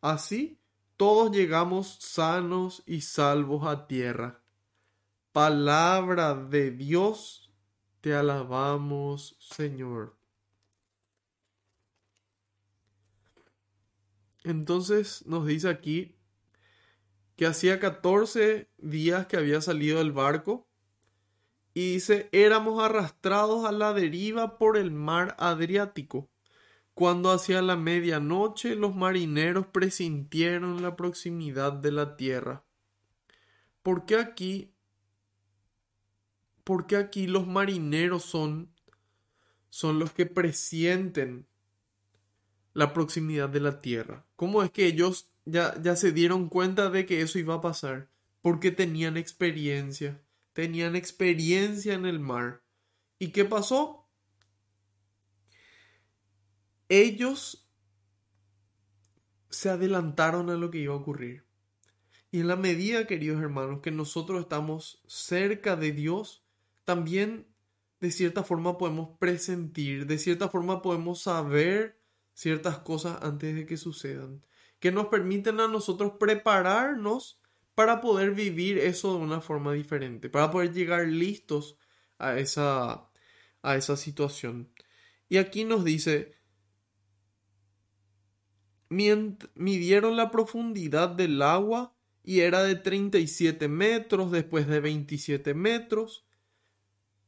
[0.00, 0.60] Así
[0.96, 4.42] todos llegamos sanos y salvos a tierra.
[5.32, 7.52] Palabra de Dios,
[8.00, 10.16] te alabamos, Señor.
[14.42, 16.16] Entonces nos dice aquí
[17.36, 20.65] que hacía 14 días que había salido del barco
[21.76, 26.26] y dice, éramos arrastrados a la deriva por el mar Adriático.
[26.94, 32.64] Cuando hacia la medianoche los marineros presintieron la proximidad de la tierra.
[33.82, 34.72] ¿Por qué aquí
[36.64, 38.72] porque aquí los marineros son,
[39.68, 41.46] son los que presienten
[42.72, 44.24] la proximidad de la tierra.
[44.34, 48.08] ¿Cómo es que ellos ya, ya se dieron cuenta de que eso iba a pasar?
[48.40, 50.22] Porque tenían experiencia,
[50.56, 52.62] tenían experiencia en el mar.
[53.18, 54.08] ¿Y qué pasó?
[56.88, 57.70] Ellos
[59.50, 61.44] se adelantaron a lo que iba a ocurrir.
[62.30, 66.42] Y en la medida, queridos hermanos, que nosotros estamos cerca de Dios,
[66.86, 67.46] también
[68.00, 72.00] de cierta forma podemos presentir, de cierta forma podemos saber
[72.32, 74.42] ciertas cosas antes de que sucedan,
[74.78, 77.42] que nos permiten a nosotros prepararnos
[77.76, 81.76] para poder vivir eso de una forma diferente, para poder llegar listos
[82.18, 83.10] a esa,
[83.62, 84.72] a esa situación.
[85.28, 86.34] Y aquí nos dice,
[88.88, 96.26] midieron la profundidad del agua y era de 37 metros, después de 27 metros,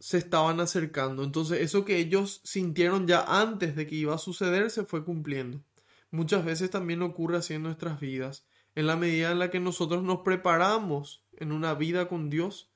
[0.01, 1.25] se estaban acercando.
[1.25, 5.63] Entonces eso que ellos sintieron ya antes de que iba a suceder se fue cumpliendo.
[6.11, 8.47] Muchas veces también ocurre así en nuestras vidas.
[8.75, 12.71] En la medida en la que nosotros nos preparamos en una vida con Dios,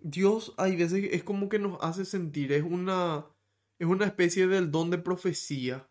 [0.00, 3.26] Dios hay veces es como que nos hace sentir, es una,
[3.78, 5.88] es una especie del don de profecía,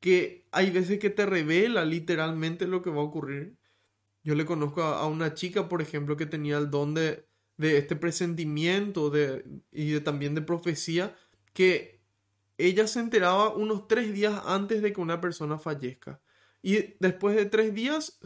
[0.00, 3.56] que hay veces que te revela literalmente lo que va a ocurrir.
[4.22, 7.96] Yo le conozco a una chica, por ejemplo, que tenía el don de, de este
[7.96, 11.14] presentimiento de, y de, también de profecía
[11.52, 12.00] que
[12.56, 16.20] ella se enteraba unos tres días antes de que una persona fallezca.
[16.62, 18.18] Y después de tres días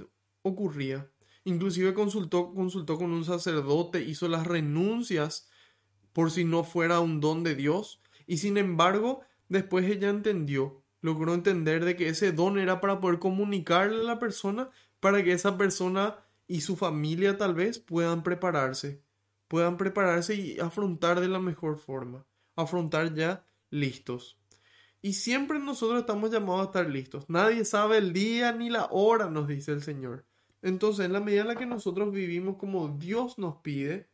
[0.44, 1.11] ocurría.
[1.42, 5.50] Inclusive consultó, consultó con un sacerdote, hizo las renuncias
[6.12, 8.00] por si no fuera un don de Dios.
[8.26, 13.18] Y sin embargo, después ella entendió, logró entender de que ese don era para poder
[13.18, 19.02] comunicarle a la persona, para que esa persona y su familia tal vez puedan prepararse
[19.54, 22.26] puedan prepararse y afrontar de la mejor forma,
[22.57, 24.37] afrontar ya listos.
[25.00, 27.28] Y siempre nosotros estamos llamados a estar listos.
[27.28, 30.26] Nadie sabe el día ni la hora, nos dice el Señor.
[30.64, 34.09] Entonces, en la medida en la que nosotros vivimos como Dios nos pide,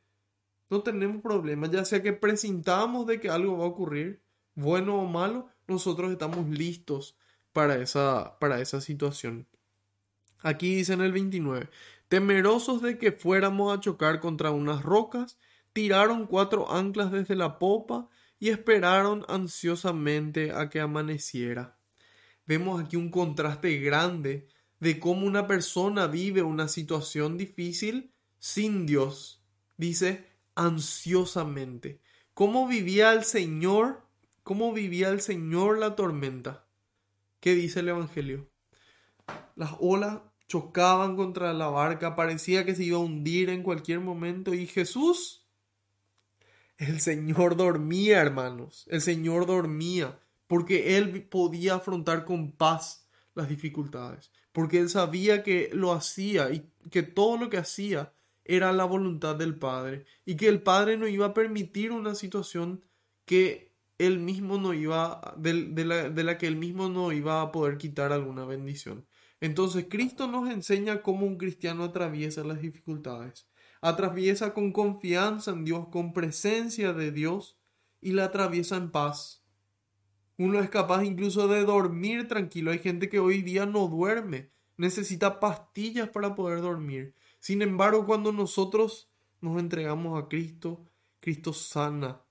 [0.69, 4.21] no tenemos problemas, ya sea que presintamos de que algo va a ocurrir,
[4.57, 7.17] bueno o malo, nosotros estamos listos
[7.53, 9.47] para esa, para esa situación.
[10.41, 11.71] Aquí dice en el 29,
[12.09, 15.39] Temerosos de que fuéramos a chocar contra unas rocas,
[15.73, 18.09] tiraron cuatro anclas desde la popa
[18.41, 21.79] y esperaron ansiosamente a que amaneciera.
[22.45, 24.49] Vemos aquí un contraste grande
[24.81, 29.43] de cómo una persona vive una situación difícil sin Dios.
[29.77, 32.00] Dice ansiosamente.
[32.35, 34.02] ¿Cómo vivía el Señor?
[34.42, 36.67] ¿Cómo vivía el Señor la tormenta?
[37.40, 38.50] ¿Qué dice el Evangelio?
[39.57, 44.52] Las olas chocaban contra la barca, parecía que se iba a hundir en cualquier momento
[44.52, 45.46] y Jesús,
[46.77, 54.33] el Señor dormía, hermanos, el Señor dormía, porque Él podía afrontar con paz las dificultades,
[54.53, 58.13] porque Él sabía que lo hacía y que todo lo que hacía
[58.44, 62.83] era la voluntad del Padre y que el Padre no iba a permitir una situación
[63.25, 67.53] que él mismo no iba, de, la, de la que él mismo no iba a
[67.53, 69.07] poder quitar alguna bendición.
[69.40, 73.46] Entonces Cristo nos enseña cómo un cristiano atraviesa las dificultades.
[73.83, 77.59] Atraviesa con confianza en Dios, con presencia de Dios
[78.01, 79.40] y la atraviesa en paz.
[80.41, 82.71] Uno es capaz incluso de dormir tranquilo.
[82.71, 87.15] Hay gente que hoy día no duerme, necesita pastillas para poder dormir.
[87.41, 89.11] Sin embargo, cuando nosotros
[89.43, 90.87] nos entregamos a Cristo,
[91.21, 92.23] Cristo sana,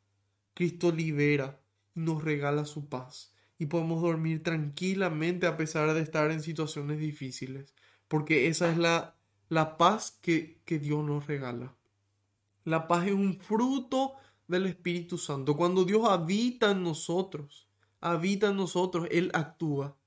[0.55, 1.61] Cristo libera
[1.93, 3.31] y nos regala su paz.
[3.59, 7.75] Y podemos dormir tranquilamente a pesar de estar en situaciones difíciles,
[8.07, 11.75] porque esa es la, la paz que, que Dios nos regala.
[12.63, 14.13] La paz es un fruto
[14.47, 15.55] del Espíritu Santo.
[15.55, 17.68] Cuando Dios habita en nosotros,
[18.01, 19.97] habita en nosotros, Él actúa.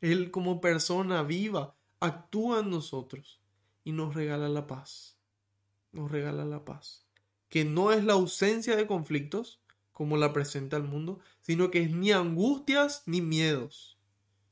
[0.00, 3.40] Él como persona viva actúa en nosotros
[3.84, 5.18] y nos regala la paz.
[5.92, 7.06] Nos regala la paz.
[7.48, 9.60] Que no es la ausencia de conflictos,
[9.92, 13.98] como la presenta el mundo, sino que es ni angustias ni miedos,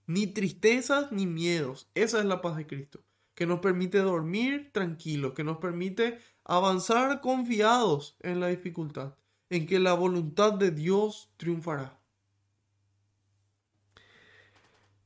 [0.06, 1.88] ni tristezas ni miedos.
[1.94, 3.02] Esa es la paz de Cristo,
[3.34, 9.14] que nos permite dormir tranquilos, que nos permite avanzar confiados en la dificultad,
[9.48, 11.97] en que la voluntad de Dios triunfará.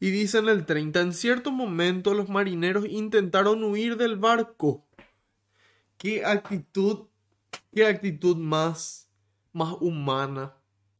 [0.03, 4.85] Y dice en el 30, en cierto momento los marineros intentaron huir del barco.
[5.97, 7.07] Qué actitud,
[7.73, 9.09] qué actitud más,
[9.53, 10.57] más humana,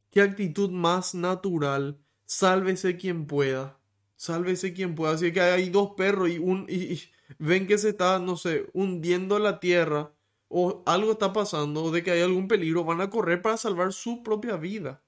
[0.09, 1.99] qué actitud más natural.
[2.27, 3.77] Sálvese quien pueda,
[4.15, 5.15] sálvese quien pueda.
[5.15, 7.01] Así que hay dos perros y, un, y
[7.41, 10.13] ven que se está, no sé, hundiendo la tierra
[10.47, 13.93] o algo está pasando o de que hay algún peligro, van a correr para salvar
[13.93, 15.03] su propia vida.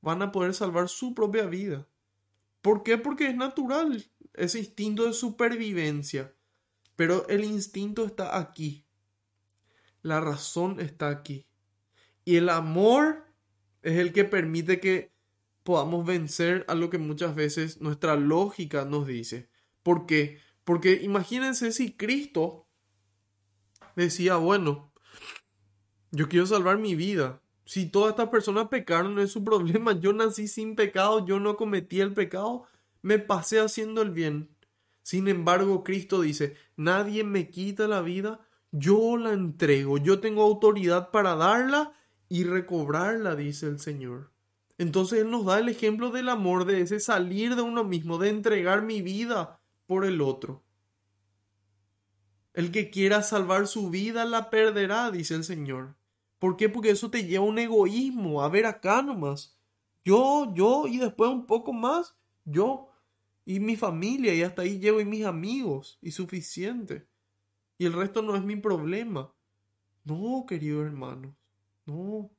[0.00, 1.86] Van a poder salvar su propia vida.
[2.62, 2.98] ¿Por qué?
[2.98, 4.04] Porque es natural,
[4.34, 6.34] ese instinto de supervivencia.
[6.96, 8.86] Pero el instinto está aquí.
[10.02, 11.46] La razón está aquí.
[12.24, 13.26] Y el amor
[13.82, 15.12] es el que permite que
[15.62, 19.48] podamos vencer a lo que muchas veces nuestra lógica nos dice.
[19.82, 20.40] ¿Por qué?
[20.64, 22.68] Porque imagínense si Cristo
[23.96, 24.92] decía, bueno,
[26.10, 27.42] yo quiero salvar mi vida.
[27.68, 29.92] Si todas estas personas pecaron, no es su problema.
[29.92, 32.64] Yo nací sin pecado, yo no cometí el pecado,
[33.02, 34.48] me pasé haciendo el bien.
[35.02, 38.40] Sin embargo, Cristo dice, nadie me quita la vida,
[38.72, 41.92] yo la entrego, yo tengo autoridad para darla
[42.30, 44.30] y recobrarla, dice el Señor.
[44.78, 48.30] Entonces Él nos da el ejemplo del amor, de ese salir de uno mismo, de
[48.30, 50.64] entregar mi vida por el otro.
[52.54, 55.98] El que quiera salvar su vida la perderá, dice el Señor.
[56.38, 56.68] ¿Por qué?
[56.68, 58.42] Porque eso te lleva a un egoísmo.
[58.42, 59.58] A ver acá nomás.
[60.04, 62.14] Yo, yo y después un poco más.
[62.44, 62.90] Yo
[63.44, 67.06] y mi familia y hasta ahí llevo y mis amigos y suficiente.
[67.78, 69.32] Y el resto no es mi problema.
[70.04, 71.34] No, queridos hermanos.
[71.86, 72.30] No.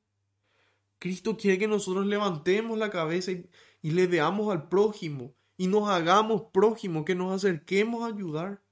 [0.98, 3.48] Cristo quiere que nosotros levantemos la cabeza y,
[3.82, 8.62] y le veamos al prójimo y nos hagamos prójimo, que nos acerquemos a ayudar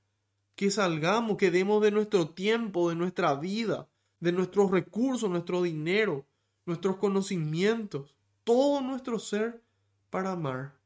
[0.58, 3.88] que salgamos, que demos de nuestro tiempo, de nuestra vida,
[4.20, 6.26] de nuestros recursos, nuestro dinero,
[6.66, 8.14] nuestros conocimientos,
[8.44, 9.62] todo nuestro ser
[10.10, 10.78] para amar.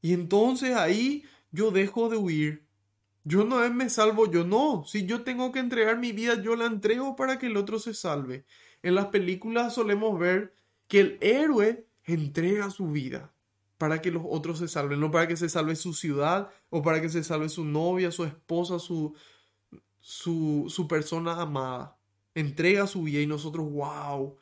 [0.00, 2.66] Y entonces ahí yo dejo de huir.
[3.24, 4.84] Yo no me salvo, yo no.
[4.86, 7.94] Si yo tengo que entregar mi vida, yo la entrego para que el otro se
[7.94, 8.44] salve.
[8.82, 10.54] En las películas solemos ver
[10.88, 13.32] que el héroe entrega su vida
[13.78, 17.00] para que los otros se salven, no para que se salve su ciudad o para
[17.00, 19.14] que se salve su novia, su esposa, su,
[20.00, 21.98] su, su persona amada.
[22.34, 24.36] Entrega su vida y nosotros, wow,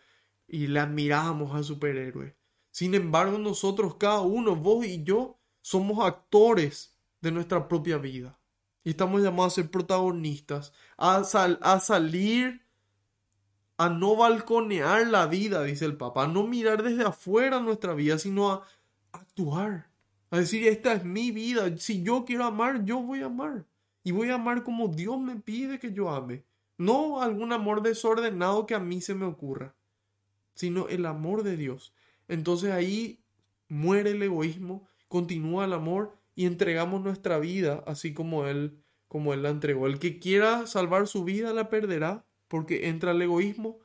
[0.48, 2.36] y le admiramos al superhéroe.
[2.70, 8.38] Sin embargo, nosotros, cada uno, vos y yo, somos actores de nuestra propia vida.
[8.84, 12.66] Y estamos llamados a ser protagonistas, a, a salir,
[13.76, 18.18] a no balconear la vida, dice el Papa, a no mirar desde afuera nuestra vida,
[18.18, 18.66] sino a
[19.12, 19.90] actuar.
[20.30, 21.76] A decir, esta es mi vida.
[21.76, 23.66] Si yo quiero amar, yo voy a amar.
[24.02, 26.44] Y voy a amar como Dios me pide que yo ame.
[26.82, 29.76] No algún amor desordenado que a mí se me ocurra,
[30.54, 31.94] sino el amor de Dios.
[32.26, 33.24] Entonces ahí
[33.68, 39.44] muere el egoísmo, continúa el amor y entregamos nuestra vida así como Él, como Él
[39.44, 39.86] la entregó.
[39.86, 43.78] El que quiera salvar su vida la perderá porque entra el egoísmo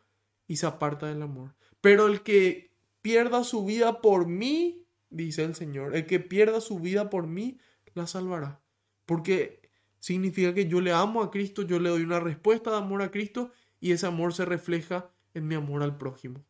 [0.48, 1.56] y se aparta del amor.
[1.82, 2.74] Pero el que
[3.04, 7.60] pierda su vida por mí dice el Señor, el que pierda su vida por mí,
[7.94, 8.62] la salvará.
[9.06, 9.67] Porque
[10.08, 13.12] significa que yo le amo a Cristo, yo le doy una respuesta de amor a
[13.12, 13.52] Cristo
[13.82, 16.46] y ese amor se refleja en mi amor al prójimo.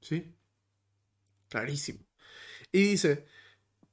[0.00, 0.34] ¿Sí?
[1.50, 1.98] Clarísimo.
[2.72, 3.26] Y dice,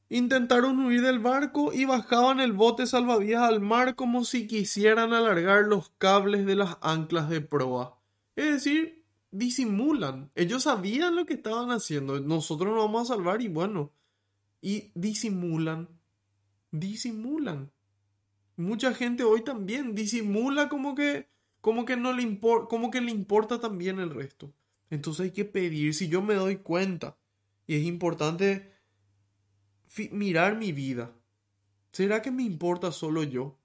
[0.08, 5.66] intentaron huir del barco y bajaban el bote salvavidas al mar como si quisieran alargar
[5.66, 8.00] los cables de las anclas de proa.
[8.38, 10.32] Es decir, disimulan.
[10.36, 12.18] Ellos sabían lo que estaban haciendo.
[12.22, 13.92] Nosotros nos vamos a salvar y bueno.
[14.62, 15.90] Y disimulan.
[16.72, 17.74] Disimulan.
[18.60, 21.30] Mucha gente hoy también disimula como que
[21.62, 24.54] como que no le importa, como que le importa también el resto.
[24.90, 27.18] Entonces hay que pedir, si yo me doy cuenta
[27.68, 28.74] Y es importante
[30.12, 31.16] mirar mi vida.
[31.94, 33.58] ¿Será que me importa solo yo?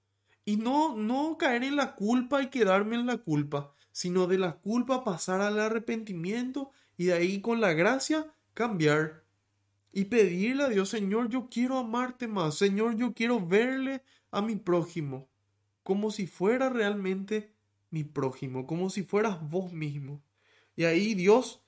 [0.45, 4.53] Y no, no caer en la culpa y quedarme en la culpa, sino de la
[4.59, 9.25] culpa pasar al arrepentimiento y de ahí con la gracia cambiar
[9.91, 14.03] y pedirle a Dios, Señor, yo quiero amarte más, Señor, yo quiero verle
[14.35, 15.29] a mi prójimo
[15.85, 17.53] como si fuera realmente
[17.91, 20.23] mi prójimo, como si fueras vos mismo.
[20.75, 21.61] Y ahí Dios,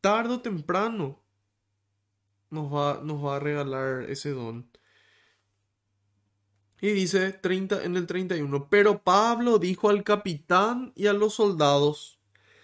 [0.00, 1.22] tarde o temprano,
[2.50, 4.68] nos va, nos va a regalar ese don.
[6.80, 12.18] Y dice 30, en el 31, pero Pablo dijo al capitán y a los soldados,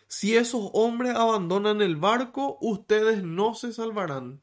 [0.08, 4.42] si esos hombres abandonan el barco, ustedes no se salvarán.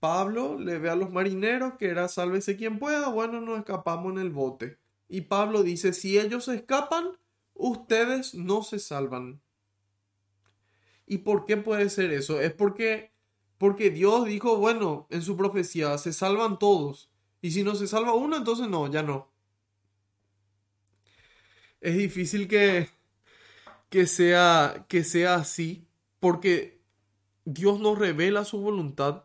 [0.00, 4.18] Pablo le ve a los marineros que era sálvese quien pueda, bueno, nos escapamos en
[4.18, 4.78] el bote.
[5.08, 7.18] Y Pablo dice, si ellos escapan,
[7.52, 9.42] ustedes no se salvan.
[11.06, 12.40] ¿Y por qué puede ser eso?
[12.40, 13.12] Es porque,
[13.58, 17.10] porque Dios dijo, bueno, en su profecía, se salvan todos.
[17.42, 19.30] Y si no se salva uno, entonces no, ya no.
[21.80, 22.88] Es difícil que,
[23.90, 25.88] que, sea, que sea así,
[26.20, 26.80] porque
[27.44, 29.24] Dios nos revela su voluntad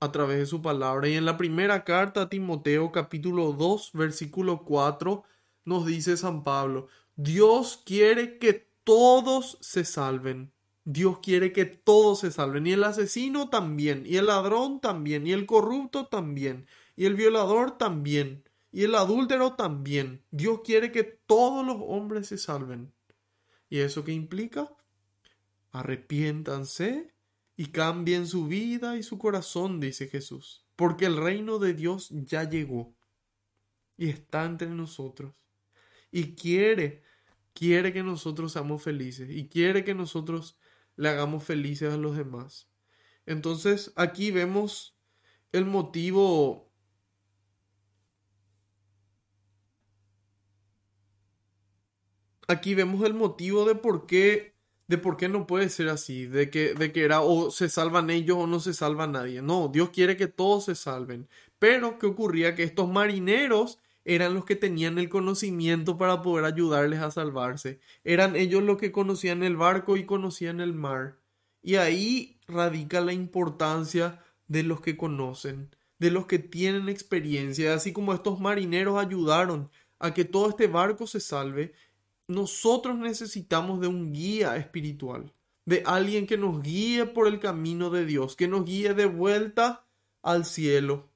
[0.00, 1.08] a través de su palabra.
[1.08, 5.22] Y en la primera carta a Timoteo capítulo 2 versículo 4
[5.64, 10.52] nos dice San Pablo, Dios quiere que todos se salven.
[10.84, 12.66] Dios quiere que todos se salven.
[12.66, 17.76] Y el asesino también, y el ladrón también, y el corrupto también, y el violador
[17.76, 18.42] también,
[18.72, 20.24] y el adúltero también.
[20.30, 22.92] Dios quiere que todos los hombres se salven.
[23.68, 24.72] ¿Y eso qué implica?
[25.70, 27.12] Arrepiéntanse
[27.60, 32.48] y cambien su vida y su corazón, dice Jesús, porque el reino de Dios ya
[32.48, 32.96] llegó
[33.98, 35.34] y está entre nosotros
[36.10, 37.02] y quiere,
[37.52, 40.58] quiere que nosotros seamos felices y quiere que nosotros
[40.96, 42.70] le hagamos felices a los demás.
[43.26, 44.96] Entonces aquí vemos
[45.52, 46.72] el motivo
[52.48, 54.58] aquí vemos el motivo de por qué
[54.90, 58.10] de por qué no puede ser así, de que, de que era o se salvan
[58.10, 59.40] ellos o no se salva nadie.
[59.40, 61.28] No, Dios quiere que todos se salven.
[61.60, 62.56] Pero, ¿qué ocurría?
[62.56, 67.78] Que estos marineros eran los que tenían el conocimiento para poder ayudarles a salvarse.
[68.02, 71.18] Eran ellos los que conocían el barco y conocían el mar.
[71.62, 75.70] Y ahí radica la importancia de los que conocen,
[76.00, 79.70] de los que tienen experiencia, así como estos marineros ayudaron
[80.00, 81.74] a que todo este barco se salve,
[82.30, 85.32] nosotros necesitamos de un guía espiritual,
[85.66, 89.84] de alguien que nos guíe por el camino de Dios, que nos guíe de vuelta
[90.22, 91.10] al cielo.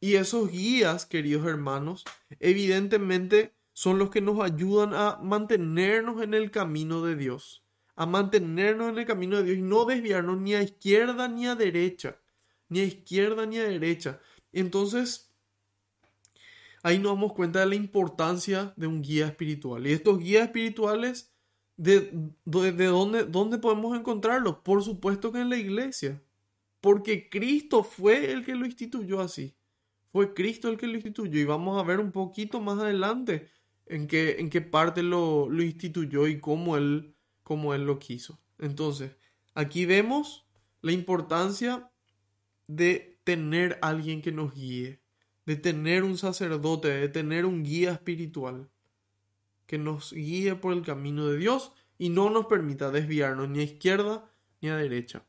[0.00, 2.04] Y esos guías, queridos hermanos,
[2.40, 7.64] evidentemente son los que nos ayudan a mantenernos en el camino de Dios,
[7.96, 11.54] a mantenernos en el camino de Dios y no desviarnos ni a izquierda ni a
[11.54, 12.20] derecha,
[12.68, 14.20] ni a izquierda ni a derecha.
[14.52, 15.33] Entonces,
[16.84, 19.86] ahí nos damos cuenta de la importancia de un guía espiritual.
[19.86, 21.34] Y estos guías espirituales,
[21.76, 22.12] ¿de,
[22.44, 24.58] de, dónde, dónde podemos encontrarlos?
[24.58, 26.22] Por supuesto que en la iglesia.
[26.82, 29.56] Porque Cristo fue el que lo instituyó así.
[30.12, 31.40] Fue Cristo el que lo instituyó.
[31.40, 33.48] Y vamos a ver un poquito más adelante
[33.86, 38.38] en qué, en qué parte lo, lo instituyó y cómo él, cómo él lo quiso.
[38.58, 39.16] Entonces,
[39.54, 40.46] aquí vemos
[40.82, 41.90] la importancia
[42.66, 45.03] de tener alguien que nos guíe
[45.46, 48.68] de tener un sacerdote, de tener un guía espiritual
[49.66, 53.64] que nos guíe por el camino de Dios y no nos permita desviarnos ni a
[53.64, 54.30] izquierda
[54.60, 55.24] ni a derecha.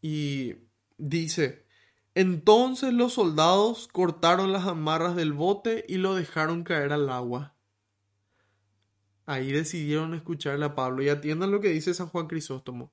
[0.00, 0.54] Y
[0.96, 1.66] dice,
[2.14, 7.54] entonces los soldados cortaron las amarras del bote y lo dejaron caer al agua.
[9.26, 12.92] Ahí decidieron escucharle a Pablo y atiendan lo que dice San Juan Crisóstomo.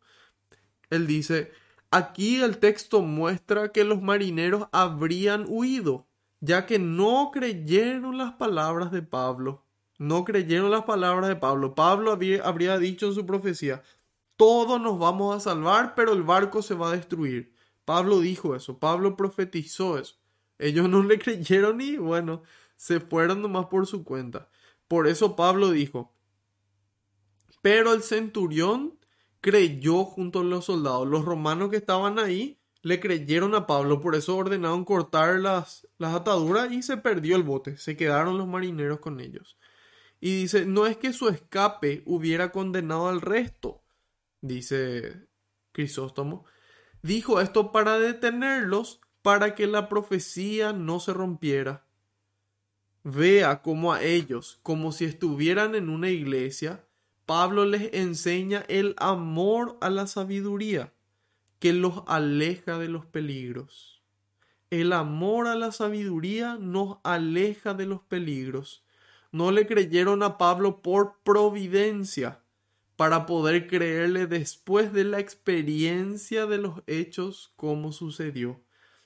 [0.90, 1.52] Él dice,
[1.92, 6.08] aquí el texto muestra que los marineros habrían huido
[6.46, 9.66] ya que no creyeron las palabras de Pablo.
[9.98, 11.74] No creyeron las palabras de Pablo.
[11.74, 12.12] Pablo
[12.44, 13.82] habría dicho en su profecía,
[14.36, 17.54] todos nos vamos a salvar, pero el barco se va a destruir.
[17.86, 20.16] Pablo dijo eso, Pablo profetizó eso.
[20.60, 22.44] Ellos no le creyeron y bueno,
[22.76, 24.50] se fueron nomás por su cuenta.
[24.88, 26.14] Por eso Pablo dijo,
[27.62, 29.00] pero el centurión
[29.42, 31.08] creyó junto a los soldados.
[31.08, 36.14] Los romanos que estaban ahí le creyeron a Pablo, por eso ordenaron cortar las, las
[36.14, 39.58] ataduras y se perdió el bote, se quedaron los marineros con ellos.
[40.20, 43.82] Y dice, no es que su escape hubiera condenado al resto,
[44.40, 45.26] dice
[45.72, 46.46] Crisóstomo,
[47.02, 51.88] dijo esto para detenerlos, para que la profecía no se rompiera.
[53.04, 56.86] Vea cómo a ellos, como si estuvieran en una iglesia,
[57.26, 60.95] Pablo les enseña el amor a la sabiduría
[61.60, 64.02] que los aleja de los peligros.
[64.70, 68.84] El amor a la sabiduría nos aleja de los peligros.
[69.32, 72.42] No le creyeron a Pablo por providencia,
[72.96, 78.62] para poder creerle después de la experiencia de los hechos como sucedió.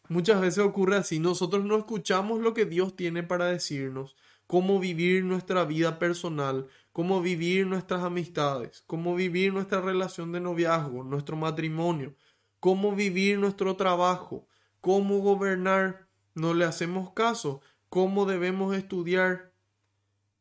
[0.07, 4.15] Muchas veces ocurre así, nosotros no escuchamos lo que Dios tiene para decirnos,
[4.47, 11.03] cómo vivir nuestra vida personal, cómo vivir nuestras amistades, cómo vivir nuestra relación de noviazgo,
[11.03, 12.15] nuestro matrimonio,
[12.59, 14.47] cómo vivir nuestro trabajo,
[14.81, 16.07] cómo gobernar.
[16.35, 19.51] No le hacemos caso, cómo debemos estudiar,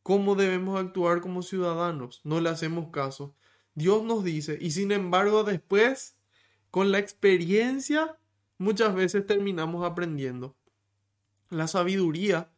[0.03, 2.21] cómo debemos actuar como ciudadanos.
[2.25, 3.35] No le hacemos caso.
[3.75, 6.16] Dios nos dice, y sin embargo después,
[6.71, 8.19] con la experiencia,
[8.59, 10.57] muchas veces terminamos aprendiendo.
[11.49, 12.51] La sabiduría,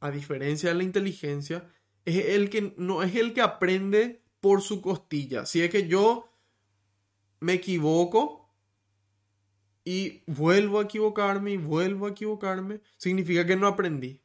[0.00, 1.68] a diferencia de la inteligencia,
[2.04, 5.46] es el que no es el que aprende por su costilla.
[5.46, 6.28] Si es que yo
[7.40, 8.41] me equivoco
[9.84, 14.20] y vuelvo a equivocarme y vuelvo a equivocarme, significa que no aprendí.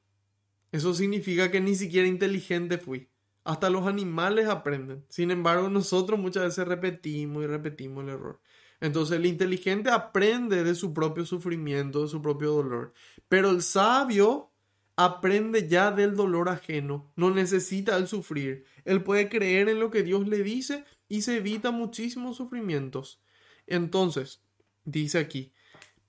[0.71, 3.09] Eso significa que ni siquiera inteligente fui.
[3.43, 5.05] Hasta los animales aprenden.
[5.09, 8.41] Sin embargo, nosotros muchas veces repetimos y repetimos el error.
[8.79, 12.93] Entonces el inteligente aprende de su propio sufrimiento, de su propio dolor.
[13.27, 14.51] Pero el sabio
[14.95, 18.65] aprende ya del dolor ajeno, no necesita el sufrir.
[18.83, 23.21] Él puede creer en lo que Dios le dice y se evita muchísimos sufrimientos.
[23.67, 24.41] Entonces,
[24.87, 25.53] dice aquí,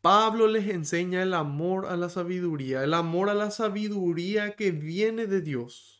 [0.01, 5.27] Pablo les enseña el amor a la sabiduría, el amor a la sabiduría que viene
[5.27, 5.97] de Dios.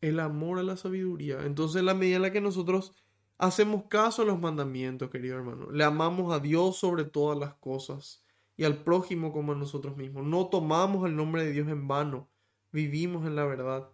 [0.00, 1.44] El amor a la sabiduría.
[1.44, 2.94] Entonces, en la medida en la que nosotros
[3.36, 5.70] hacemos caso a los mandamientos, querido hermano.
[5.70, 8.24] Le amamos a Dios sobre todas las cosas
[8.56, 10.24] y al prójimo como a nosotros mismos.
[10.24, 12.30] No tomamos el nombre de Dios en vano.
[12.72, 13.90] Vivimos en la verdad.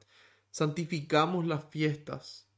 [0.50, 2.48] Santificamos las fiestas.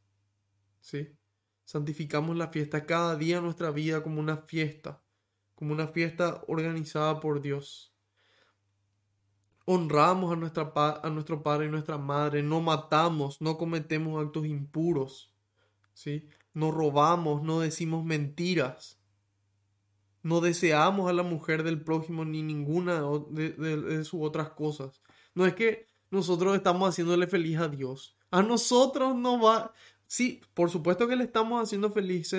[0.81, 1.17] ¿Sí?
[1.65, 5.03] Santificamos la fiesta cada día nuestra vida como una fiesta,
[5.59, 7.93] como una fiesta organizada por Dios.
[9.65, 15.35] Honramos a, nuestra, a nuestro padre y nuestra madre, no matamos, no cometemos actos impuros.
[15.93, 16.29] ¿Sí?
[16.59, 18.99] no robamos, no decimos mentiras,
[20.25, 23.01] no deseamos a la mujer del prójimo ni ninguna
[23.31, 25.01] de, sus otras cosas.
[25.37, 28.17] No es que nosotros estamos haciéndole feliz a Dios.
[28.33, 29.73] A nosotros no va.
[30.09, 32.35] Sí, por supuesto que le estamos haciendo feliz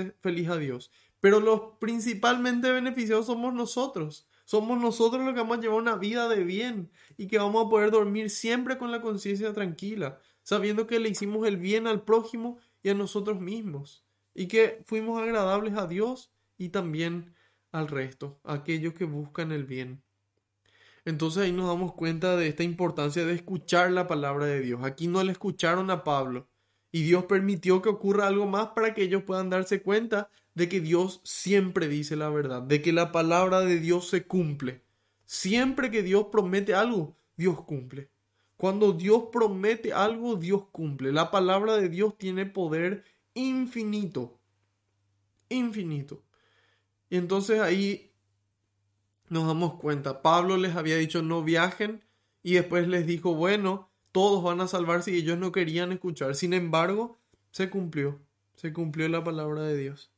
[0.49, 0.91] a Dios.
[1.20, 4.28] Pero los principalmente beneficiados somos nosotros.
[4.45, 7.70] Somos nosotros los que vamos a llevar una vida de bien y que vamos a
[7.70, 12.57] poder dormir siempre con la conciencia tranquila, sabiendo que le hicimos el bien al prójimo
[12.82, 14.03] y a nosotros mismos
[14.34, 17.36] y que fuimos agradables a Dios y también
[17.72, 20.01] al resto, a aquellos que buscan el bien.
[21.05, 24.82] Entonces ahí nos damos cuenta de esta importancia de escuchar la palabra de Dios.
[24.84, 26.47] Aquí no le escucharon a Pablo
[26.92, 30.82] y Dios permitió que ocurra algo más para que ellos puedan darse cuenta de que
[30.82, 34.84] Dios siempre dice la verdad, de que la palabra de Dios se cumple.
[35.26, 38.10] Siempre que Dios promete algo, Dios cumple.
[38.58, 41.14] Cuando Dios promete algo, Dios cumple.
[41.14, 44.40] La palabra de Dios tiene poder infinito.
[45.48, 46.24] Infinito.
[47.10, 48.12] Y entonces ahí
[49.30, 50.22] nos damos cuenta.
[50.22, 52.04] Pablo les había dicho no viajen
[52.44, 53.89] y después les dijo, bueno,
[54.20, 56.36] todos van a salvarse y ellos no querían escuchar.
[56.36, 57.17] Sin embargo,
[57.51, 58.20] se cumplió.
[58.55, 60.11] Se cumplió la palabra de Dios.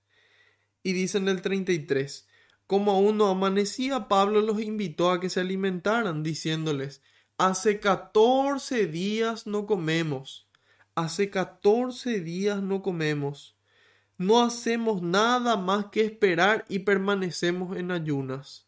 [0.83, 2.27] Y dice en el 33,
[2.65, 7.03] como aún no amanecía, Pablo los invitó a que se alimentaran, diciéndoles,
[7.37, 10.47] hace catorce días no comemos
[10.95, 13.57] hace 14 días no comemos.
[14.17, 18.67] No hacemos nada más que esperar y permanecemos en ayunas.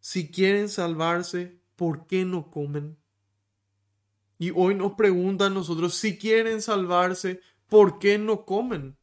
[0.00, 2.98] Si quieren salvarse, ¿por qué no comen?
[4.38, 8.96] Y hoy nos preguntan nosotros, si quieren salvarse, ¿por qué no comen?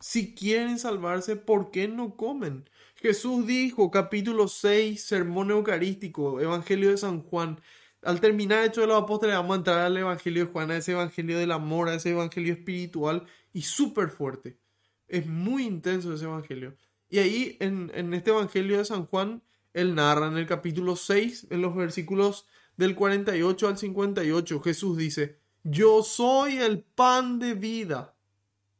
[0.00, 2.68] Si quieren salvarse, ¿por qué no comen?
[2.96, 7.60] Jesús dijo, capítulo 6, sermón eucarístico, Evangelio de San Juan,
[8.02, 10.92] al terminar Hecho de los Apóstoles, vamos a entrar al Evangelio de Juan, a ese
[10.92, 14.58] Evangelio del amor, a ese Evangelio espiritual y súper fuerte.
[15.06, 16.76] Es muy intenso ese Evangelio.
[17.08, 19.42] Y ahí, en, en este Evangelio de San Juan,
[19.72, 22.46] él narra en el capítulo 6, en los versículos
[22.80, 28.16] del 48 al 58, Jesús dice, yo soy el pan de vida.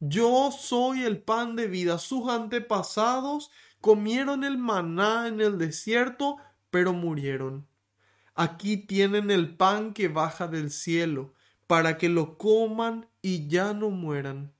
[0.00, 1.98] Yo soy el pan de vida.
[1.98, 3.50] Sus antepasados
[3.82, 6.38] comieron el maná en el desierto,
[6.70, 7.68] pero murieron.
[8.34, 11.34] Aquí tienen el pan que baja del cielo,
[11.66, 14.54] para que lo coman y ya no mueran,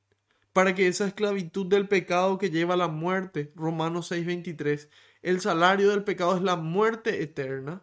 [0.53, 4.91] para que esa esclavitud del pecado que lleva a la muerte, Romanos 6:23,
[5.23, 7.83] el salario del pecado es la muerte eterna.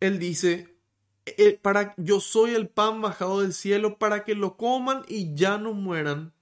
[0.00, 0.76] Él dice,
[1.24, 5.58] eh, para, yo soy el pan bajado del cielo para que lo coman y ya
[5.58, 6.34] no mueran.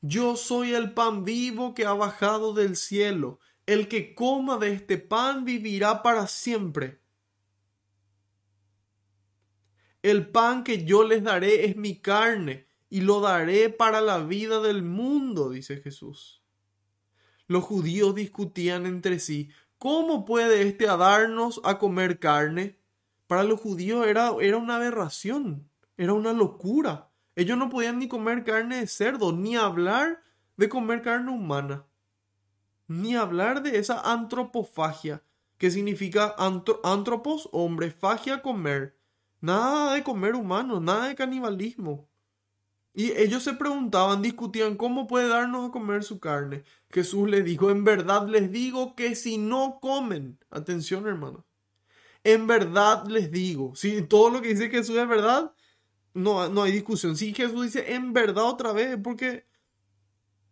[0.00, 3.40] Yo soy el pan vivo que ha bajado del cielo.
[3.66, 7.00] El que coma de este pan vivirá para siempre.
[10.02, 14.60] El pan que yo les daré es mi carne y lo daré para la vida
[14.60, 16.42] del mundo, dice Jesús.
[17.46, 22.78] Los judíos discutían entre sí, ¿cómo puede éste darnos a comer carne?
[23.26, 27.10] Para los judíos era, era una aberración, era una locura.
[27.36, 30.22] Ellos no podían ni comer carne de cerdo, ni hablar
[30.56, 31.86] de comer carne humana,
[32.88, 35.22] ni hablar de esa antropofagia,
[35.56, 36.34] que significa
[36.82, 38.98] antropos, hombre, fagia, comer.
[39.40, 42.08] Nada de comer humano, nada de canibalismo.
[42.98, 46.64] Y ellos se preguntaban, discutían, ¿cómo puede darnos a comer su carne?
[46.90, 51.46] Jesús les dijo, en verdad les digo que si no comen, atención hermano,
[52.24, 55.52] en verdad les digo, si todo lo que dice Jesús es verdad,
[56.12, 57.16] no, no hay discusión.
[57.16, 59.46] Si Jesús dice en verdad otra vez, es porque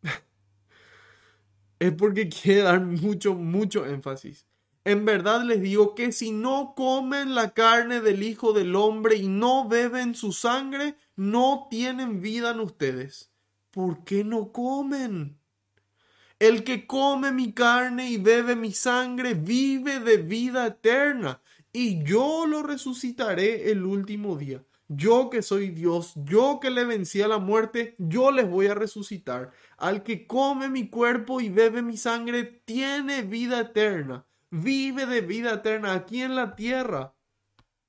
[1.80, 4.46] es porque quiere dar mucho, mucho énfasis.
[4.86, 9.26] En verdad les digo que si no comen la carne del Hijo del Hombre y
[9.26, 13.32] no beben su sangre, no tienen vida en ustedes.
[13.72, 15.40] ¿Por qué no comen?
[16.38, 22.46] El que come mi carne y bebe mi sangre vive de vida eterna, y yo
[22.46, 24.64] lo resucitaré el último día.
[24.86, 28.74] Yo que soy Dios, yo que le vencí a la muerte, yo les voy a
[28.74, 29.50] resucitar.
[29.78, 34.24] Al que come mi cuerpo y bebe mi sangre, tiene vida eterna
[34.62, 37.14] vive de vida eterna aquí en la tierra.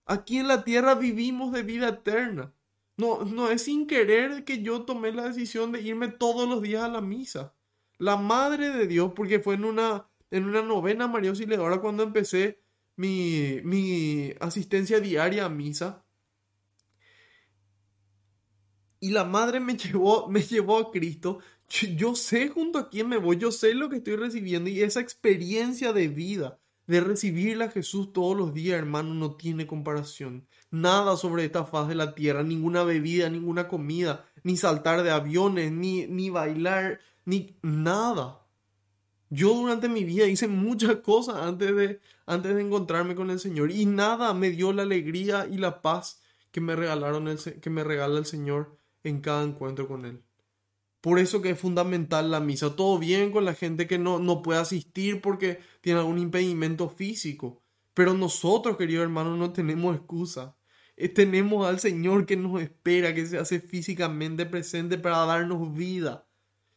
[0.06, 2.54] Aquí en la tierra vivimos de vida eterna.
[2.96, 6.84] No, no es sin querer que yo tomé la decisión de irme todos los días
[6.84, 7.54] a la misa.
[8.00, 12.62] La madre de Dios, porque fue en una, en una novena María Auxiliadora cuando empecé
[12.96, 16.04] mi, mi asistencia diaria a misa.
[19.00, 23.18] Y la madre me llevó, me llevó a Cristo yo sé junto a quién me
[23.18, 27.72] voy, yo sé lo que estoy recibiendo y esa experiencia de vida, de recibirle a
[27.72, 30.48] Jesús todos los días, hermano, no tiene comparación.
[30.72, 35.72] Nada sobre esta faz de la tierra, ninguna bebida, ninguna comida, ni saltar de aviones,
[35.72, 38.48] ni, ni bailar, ni nada.
[39.30, 43.72] Yo durante mi vida hice muchas cosas antes de, antes de encontrarme con el Señor
[43.72, 47.84] y nada me dio la alegría y la paz que me regalaron el, que me
[47.84, 50.24] regala el Señor en cada encuentro con Él.
[51.08, 52.76] Por eso que es fundamental la misa.
[52.76, 57.64] Todo bien con la gente que no, no puede asistir porque tiene algún impedimento físico.
[57.94, 60.58] Pero nosotros, queridos hermanos, no tenemos excusa.
[60.98, 66.28] Eh, tenemos al Señor que nos espera, que se hace físicamente presente para darnos vida.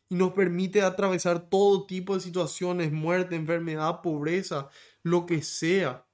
[0.08, 4.68] Y nos permite atravesar todo tipo de situaciones, muerte, enfermedad, pobreza,
[5.02, 6.06] lo que sea.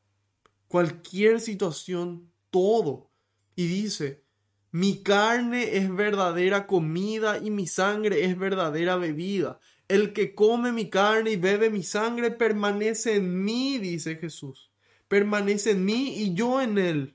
[0.68, 3.10] Cualquier situación, todo.
[3.56, 4.24] Y dice,
[4.72, 9.58] mi carne es verdadera comida y mi sangre es verdadera bebida.
[9.88, 14.70] El que come mi carne y bebe mi sangre permanece en mí, dice Jesús.
[15.08, 17.14] Permanece en mí y yo en él.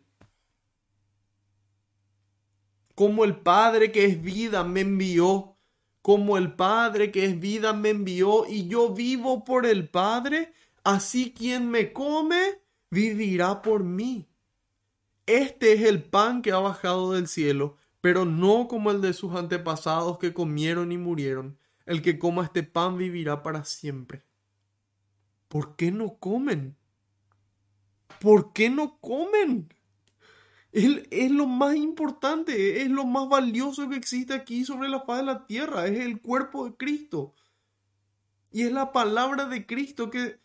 [2.96, 5.58] Como el Padre que es vida me envió,
[6.02, 11.34] como el Padre que es vida me envió y yo vivo por el Padre, así
[11.34, 14.31] quien me come vivirá por mí.
[15.32, 19.34] Este es el pan que ha bajado del cielo, pero no como el de sus
[19.34, 21.58] antepasados que comieron y murieron.
[21.86, 24.26] El que coma este pan vivirá para siempre.
[25.48, 26.76] ¿Por qué no comen?
[28.20, 29.74] ¿Por qué no comen?
[30.74, 35.20] Es, es, lo más importante, es lo más valioso que existe aquí sobre la faz
[35.20, 37.34] de la tierra, es el cuerpo de Cristo.
[38.52, 40.41] Y es la palabra de Cristo que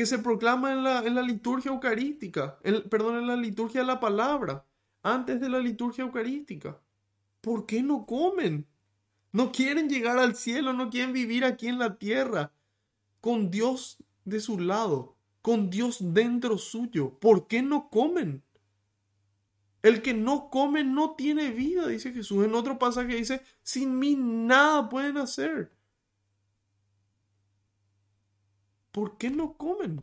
[0.00, 4.00] que se proclama en la, en la liturgia eucarística, perdón, en la liturgia de la
[4.00, 4.64] palabra,
[5.02, 6.80] antes de la liturgia eucarística.
[7.42, 8.66] ¿Por qué no comen?
[9.30, 12.50] No quieren llegar al cielo, no quieren vivir aquí en la tierra,
[13.20, 17.18] con Dios de su lado, con Dios dentro suyo.
[17.18, 18.42] ¿Por qué no comen?
[19.82, 22.42] El que no come no tiene vida, dice Jesús.
[22.42, 25.70] En otro pasaje dice, sin mí nada pueden hacer.
[28.92, 30.02] ¿Por qué no comen?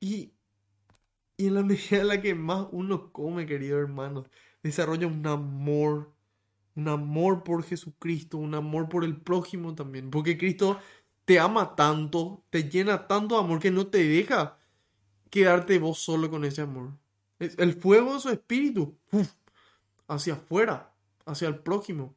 [0.00, 0.32] Y,
[1.36, 4.24] y en la medida en la que más uno come, querido hermano,
[4.62, 6.12] desarrolla un amor,
[6.76, 10.78] un amor por Jesucristo, un amor por el prójimo también, porque Cristo
[11.24, 14.58] te ama tanto, te llena tanto de amor que no te deja
[15.30, 16.92] quedarte vos solo con ese amor.
[17.38, 18.96] El fuego de su espíritu,
[20.08, 20.92] hacia afuera,
[21.26, 22.16] hacia el prójimo.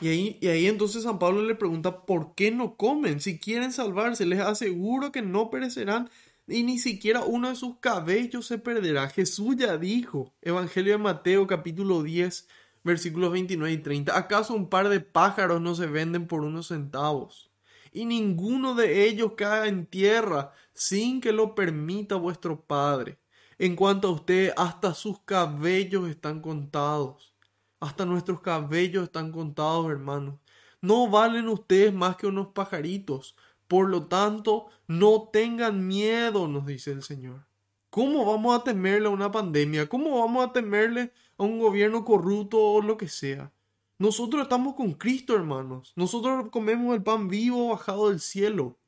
[0.00, 3.20] Y ahí, y ahí entonces San Pablo le pregunta, ¿por qué no comen?
[3.20, 6.10] Si quieren salvarse, les aseguro que no perecerán
[6.48, 9.08] y ni siquiera uno de sus cabellos se perderá.
[9.08, 12.48] Jesús ya dijo, Evangelio de Mateo capítulo 10,
[12.84, 14.16] versículos 29 y 30.
[14.16, 17.50] ¿Acaso un par de pájaros no se venden por unos centavos?
[17.92, 23.18] Y ninguno de ellos cae en tierra sin que lo permita vuestro Padre.
[23.58, 27.34] En cuanto a usted, hasta sus cabellos están contados.
[27.80, 30.36] Hasta nuestros cabellos están contados, hermanos.
[30.80, 33.36] No valen ustedes más que unos pajaritos.
[33.68, 37.46] Por lo tanto, no tengan miedo, nos dice el Señor.
[37.90, 39.88] ¿Cómo vamos a temerle a una pandemia?
[39.88, 43.52] ¿Cómo vamos a temerle a un gobierno corrupto o lo que sea?
[43.98, 45.92] Nosotros estamos con Cristo, hermanos.
[45.96, 48.78] Nosotros comemos el pan vivo bajado del cielo.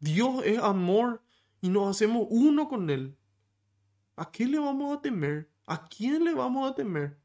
[0.00, 1.22] Dios es amor
[1.60, 3.16] y nos hacemos uno con Él.
[4.16, 5.48] ¿A qué le vamos a temer?
[5.66, 7.23] ¿A quién le vamos a temer?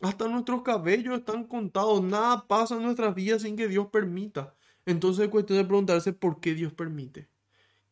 [0.00, 2.02] Hasta nuestros cabellos están contados.
[2.02, 4.54] Nada pasa en nuestras vidas sin que Dios permita.
[4.86, 7.28] Entonces es cuestión de preguntarse por qué Dios permite.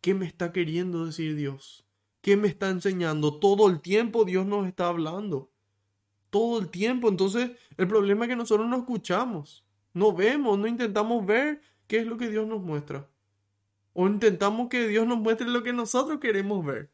[0.00, 1.86] ¿Qué me está queriendo decir Dios?
[2.20, 3.38] ¿Qué me está enseñando?
[3.38, 5.50] Todo el tiempo Dios nos está hablando.
[6.30, 7.09] Todo el tiempo.
[7.09, 9.64] Entonces el problema es que nosotros no escuchamos.
[9.94, 13.09] No vemos, no intentamos ver qué es lo que Dios nos muestra.
[13.92, 16.90] O intentamos que Dios nos muestre lo que nosotros queremos ver.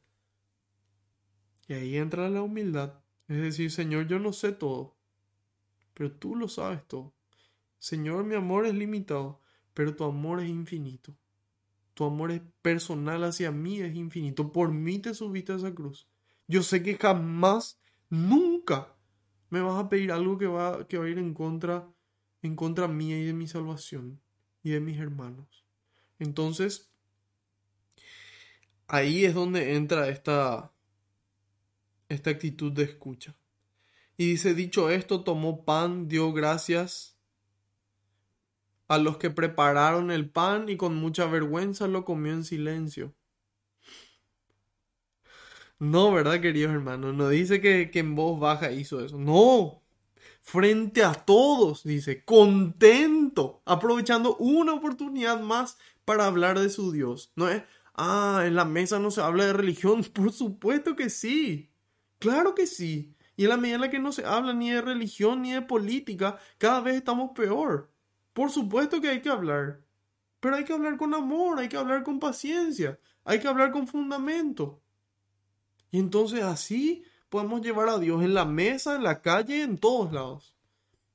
[1.69, 2.95] Y ahí entra la humildad.
[3.29, 4.97] Es decir, Señor, yo no sé todo,
[5.99, 7.13] pero tú lo sabes todo.
[7.81, 9.41] Señor, mi amor es limitado,
[9.75, 11.13] pero tu amor es infinito.
[11.95, 14.53] Tu amor es personal hacia mí, es infinito.
[14.53, 16.09] Por mí te subiste a esa cruz.
[16.47, 18.95] Yo sé que jamás, nunca
[19.51, 21.93] me vas a pedir algo que va, que va a ir en contra,
[22.43, 24.21] en contra mía y de mi salvación
[24.63, 25.67] y de mis hermanos.
[26.21, 26.93] Entonces,
[28.87, 30.73] ahí es donde entra esta,
[32.09, 33.37] esta actitud de escucha.
[34.19, 37.17] Y dice, dicho esto, tomó pan, dio gracias
[38.89, 43.15] a los que prepararon el pan y con mucha vergüenza lo comió en silencio.
[45.79, 47.15] No, ¿verdad, queridos hermanos?
[47.15, 49.19] No dice que, que en voz baja hizo eso.
[49.19, 49.83] No,
[50.41, 57.33] frente a todos, dice, contento, aprovechando una oportunidad más para hablar de su Dios.
[57.37, 57.63] No es,
[57.95, 60.03] ah, en la mesa no se habla de religión.
[60.13, 61.71] Por supuesto que sí.
[62.19, 63.15] Claro que sí.
[63.39, 65.63] Y en la medida en la que no se habla ni de religión ni de
[65.63, 67.89] política, cada vez estamos peor.
[68.33, 69.81] Por supuesto que hay que hablar.
[70.41, 73.87] Pero hay que hablar con amor, hay que hablar con paciencia, hay que hablar con
[73.87, 74.83] fundamento.
[75.93, 80.13] Y entonces así podemos llevar a Dios en la mesa, en la calle, en todos
[80.13, 80.57] lados.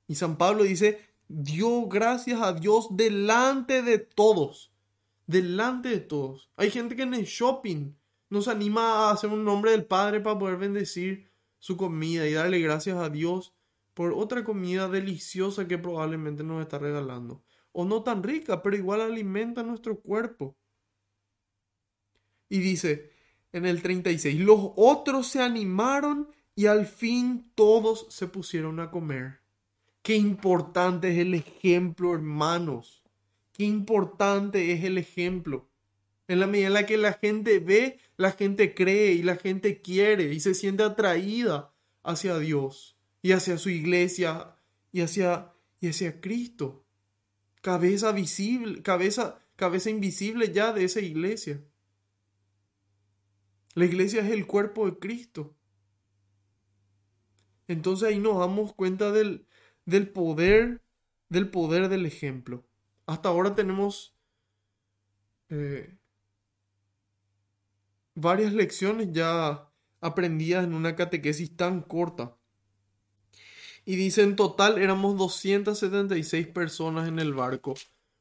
[0.07, 4.71] Y San Pablo dice, dio gracias a Dios delante de todos.
[5.27, 6.49] Delante de todos.
[6.55, 7.91] Hay gente que en el shopping
[8.29, 11.32] nos anima a hacer un nombre del Padre para poder bendecir
[11.63, 13.55] su comida y darle gracias a Dios
[13.93, 17.41] por otra comida deliciosa que probablemente nos está regalando.
[17.71, 20.57] O no tan rica, pero igual alimenta nuestro cuerpo.
[22.49, 23.13] Y dice,
[23.53, 24.41] en el 36.
[24.41, 29.39] Los otros se animaron y al fin todos se pusieron a comer.
[30.01, 33.05] Qué importante es el ejemplo, hermanos.
[33.53, 35.69] Qué importante es el ejemplo.
[36.27, 39.81] En la medida en la que la gente ve, la gente cree y la gente
[39.81, 44.57] quiere y se siente atraída hacia Dios y hacia su iglesia
[44.91, 46.85] y hacia, y hacia Cristo.
[47.61, 51.63] Cabeza visible, cabeza, cabeza invisible ya de esa iglesia.
[53.73, 55.55] La iglesia es el cuerpo de Cristo.
[57.67, 59.47] Entonces ahí nos damos cuenta del,
[59.85, 60.83] del poder,
[61.29, 62.65] del poder del ejemplo.
[63.05, 64.15] Hasta ahora tenemos
[65.49, 65.97] eh,
[68.15, 69.69] varias lecciones ya
[70.01, 72.35] aprendidas en una catequesis tan corta.
[73.85, 77.73] Y dice en total éramos 276 personas en el barco.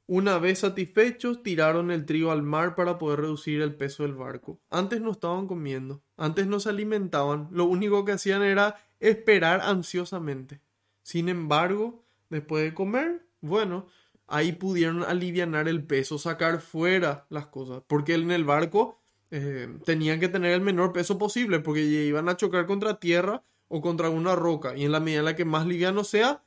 [0.07, 4.61] Una vez satisfechos, tiraron el trigo al mar para poder reducir el peso del barco.
[4.69, 10.61] Antes no estaban comiendo, antes no se alimentaban, lo único que hacían era esperar ansiosamente.
[11.03, 13.87] Sin embargo, después de comer, bueno,
[14.27, 19.02] ahí pudieron aliviar el peso, sacar fuera las cosas, porque en el barco
[19.33, 23.81] eh, tenían que tener el menor peso posible, porque iban a chocar contra tierra o
[23.81, 26.45] contra una roca, y en la medida en la que más liviano sea,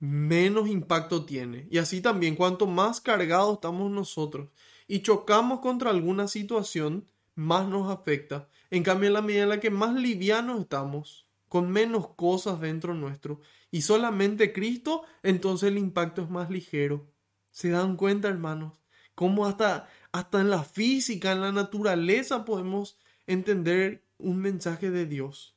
[0.00, 1.68] menos impacto tiene.
[1.70, 4.48] Y así también, cuanto más cargados estamos nosotros
[4.86, 8.48] y chocamos contra alguna situación, más nos afecta.
[8.70, 12.94] En cambio, en la medida en la que más livianos estamos, con menos cosas dentro
[12.94, 17.06] nuestro, y solamente Cristo, entonces el impacto es más ligero.
[17.50, 18.80] ¿Se dan cuenta, hermanos?
[19.14, 22.96] Cómo hasta, hasta en la física, en la naturaleza podemos
[23.26, 25.56] entender un mensaje de Dios.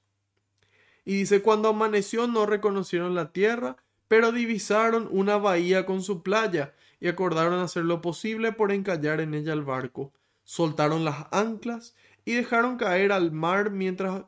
[1.06, 3.78] Y dice, cuando amaneció no reconocieron la tierra,
[4.08, 9.36] pero divisaron una bahía con su playa y acordaron hacer lo posible por encallar en
[9.36, 10.12] ella el barco.
[10.44, 11.96] Soltaron las anclas
[12.26, 14.24] y dejaron caer al mar mientras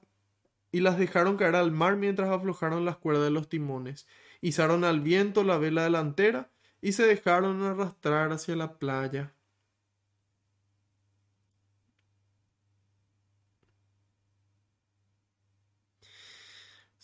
[0.72, 4.06] y las dejaron caer al mar mientras aflojaron las cuerdas de los timones.
[4.42, 6.52] Izaron al viento la vela delantera
[6.84, 9.34] y se dejaron arrastrar hacia la playa.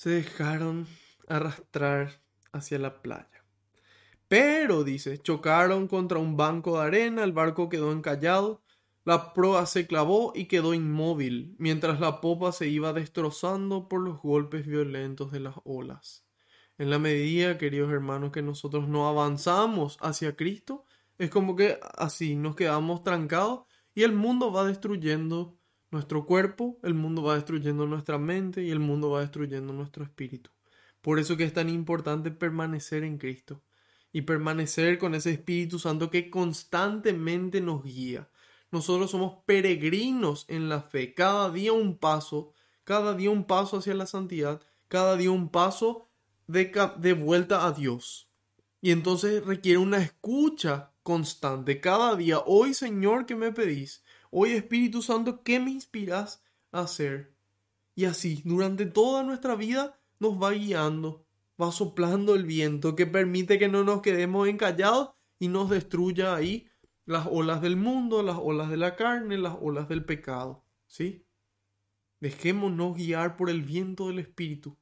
[0.05, 0.85] Se dejaron
[1.27, 3.43] arrastrar hacia la playa.
[4.27, 8.61] Pero, dice, chocaron contra un banco de arena, el barco quedó encallado,
[9.03, 14.21] la proa se clavó y quedó inmóvil, mientras la popa se iba destrozando por los
[14.21, 16.23] golpes violentos de las olas.
[16.77, 20.85] En la medida, queridos hermanos, que nosotros no avanzamos hacia Cristo,
[21.17, 23.61] es como que así nos quedamos trancados
[23.95, 25.57] y el mundo va destruyendo
[25.91, 30.49] nuestro cuerpo, el mundo va destruyendo nuestra mente y el mundo va destruyendo nuestro espíritu.
[31.01, 33.61] Por eso que es tan importante permanecer en Cristo
[34.11, 38.29] y permanecer con ese Espíritu Santo que constantemente nos guía.
[38.71, 42.53] Nosotros somos peregrinos en la fe, cada día un paso,
[42.85, 46.07] cada día un paso hacia la santidad, cada día un paso
[46.47, 48.29] de, de vuelta a Dios.
[48.81, 52.39] Y entonces requiere una escucha constante, cada día.
[52.45, 54.03] Hoy, Señor, ¿qué me pedís?
[54.37, 57.33] Hoy, Espíritu Santo, ¿qué me inspiras a hacer?
[57.95, 61.25] Y así, durante toda nuestra vida, nos va guiando,
[61.59, 66.67] va soplando el viento que permite que no nos quedemos encallados y nos destruya ahí
[67.05, 70.65] las olas del mundo, las olas de la carne, las olas del pecado.
[70.85, 71.25] ¿Sí?
[72.19, 74.77] Dejémonos guiar por el viento del Espíritu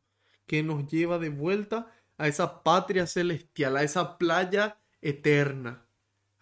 [0.48, 5.86] que nos lleva de vuelta a esa patria celestial, a esa playa eterna,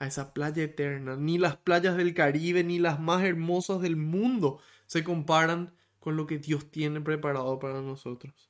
[0.01, 1.15] a esa playa eterna.
[1.15, 6.25] Ni las playas del Caribe, ni las más hermosas del mundo se comparan con lo
[6.25, 8.49] que Dios tiene preparado para nosotros.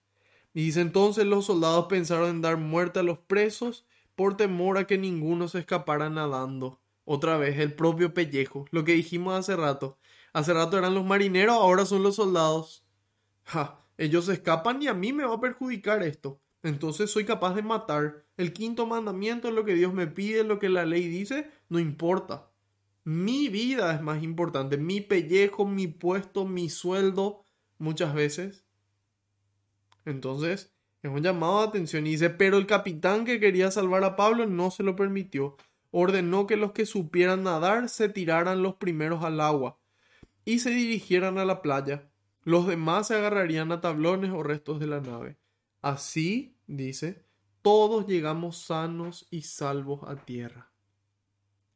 [0.53, 3.85] Y dice entonces los soldados pensaron en dar muerte a los presos
[4.15, 6.79] por temor a que ninguno se escapara nadando.
[7.03, 9.97] Otra vez, el propio pellejo, lo que dijimos hace rato.
[10.31, 12.85] Hace rato eran los marineros, ahora son los soldados.
[13.43, 16.39] Ja, ellos escapan y a mí me va a perjudicar esto.
[16.63, 18.23] Entonces soy capaz de matar.
[18.41, 21.79] El quinto mandamiento es lo que Dios me pide, lo que la ley dice, no
[21.79, 22.49] importa.
[23.03, 27.43] Mi vida es más importante, mi pellejo, mi puesto, mi sueldo,
[27.77, 28.65] muchas veces
[30.05, 30.73] entonces,
[31.03, 34.45] es un llamado de atención y dice, pero el capitán que quería salvar a Pablo
[34.47, 35.57] no se lo permitió.
[35.91, 39.79] Ordenó que los que supieran nadar se tiraran los primeros al agua
[40.45, 42.09] y se dirigieran a la playa.
[42.43, 45.37] Los demás se agarrarían a tablones o restos de la nave.
[45.81, 47.25] Así, dice,
[47.61, 50.71] todos llegamos sanos y salvos a tierra.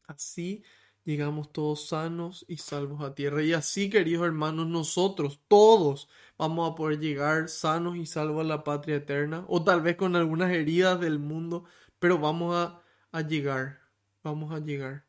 [0.07, 0.63] Así
[1.05, 3.43] llegamos todos sanos y salvos a tierra.
[3.43, 8.63] Y así, queridos hermanos, nosotros, todos, vamos a poder llegar sanos y salvos a la
[8.63, 11.65] patria eterna, o tal vez con algunas heridas del mundo,
[11.99, 12.81] pero vamos a,
[13.11, 13.79] a llegar,
[14.23, 15.05] vamos a llegar.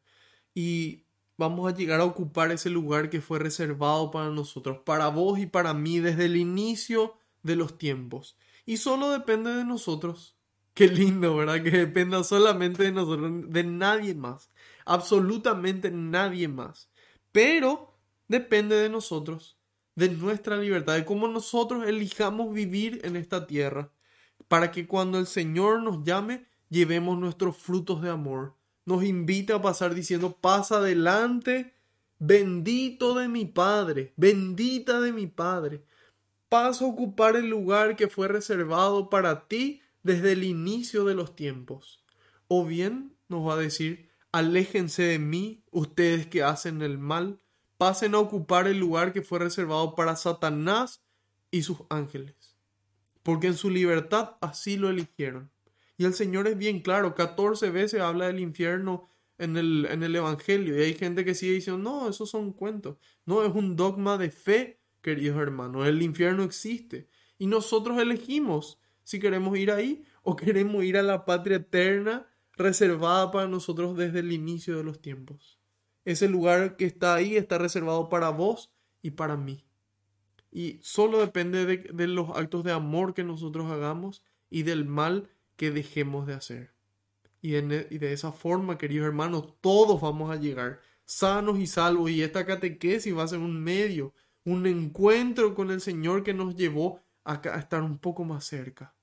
[0.54, 1.06] Y
[1.38, 5.46] vamos a llegar a ocupar ese lugar que fue reservado para nosotros, para vos y
[5.46, 8.38] para mí desde el inicio de los tiempos.
[8.64, 10.35] Y solo depende de nosotros.
[10.76, 11.62] Qué lindo, ¿verdad?
[11.62, 14.50] Que dependa solamente de nosotros, de nadie más.
[14.84, 16.90] Absolutamente nadie más.
[17.32, 17.94] Pero
[18.28, 19.56] depende de nosotros
[19.94, 23.90] de nuestra libertad, de cómo nosotros elijamos vivir en esta tierra,
[24.48, 28.54] para que cuando el Señor nos llame, llevemos nuestros frutos de amor.
[28.84, 31.72] Nos invita a pasar diciendo, pasa adelante,
[32.18, 35.86] bendito de mi Padre, bendita de mi Padre.
[36.50, 41.36] Pasa a ocupar el lugar que fue reservado para ti desde el inicio de los
[41.36, 42.02] tiempos.
[42.48, 47.40] O bien nos va a decir, aléjense de mí, ustedes que hacen el mal,
[47.76, 51.02] pasen a ocupar el lugar que fue reservado para Satanás
[51.50, 52.56] y sus ángeles.
[53.22, 55.50] Porque en su libertad así lo eligieron.
[55.98, 60.14] Y el Señor es bien claro, 14 veces habla del infierno en el, en el
[60.14, 60.78] Evangelio.
[60.78, 62.98] Y hay gente que sigue diciendo, no, esos son cuentos.
[63.24, 65.86] No, es un dogma de fe, queridos hermanos.
[65.88, 67.08] El infierno existe.
[67.38, 73.30] Y nosotros elegimos si queremos ir ahí o queremos ir a la patria eterna reservada
[73.30, 75.60] para nosotros desde el inicio de los tiempos.
[76.04, 79.64] Ese lugar que está ahí está reservado para vos y para mí.
[80.50, 85.70] Y solo depende de, los actos de amor que nosotros hagamos y del mal que
[85.70, 86.74] dejemos de hacer.
[87.40, 92.10] Y, y de esa forma, queridos hermanos, todos vamos a llegar sanos y salvos.
[92.10, 96.56] Y esta catequesis va a ser un medio, un encuentro con el Señor que nos
[96.56, 98.95] llevó a estar un poco más cerca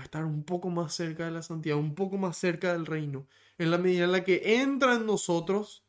[0.00, 3.26] a estar un poco más cerca de la santidad, un poco más cerca del reino,
[3.58, 5.84] en la medida en la que entra en nosotros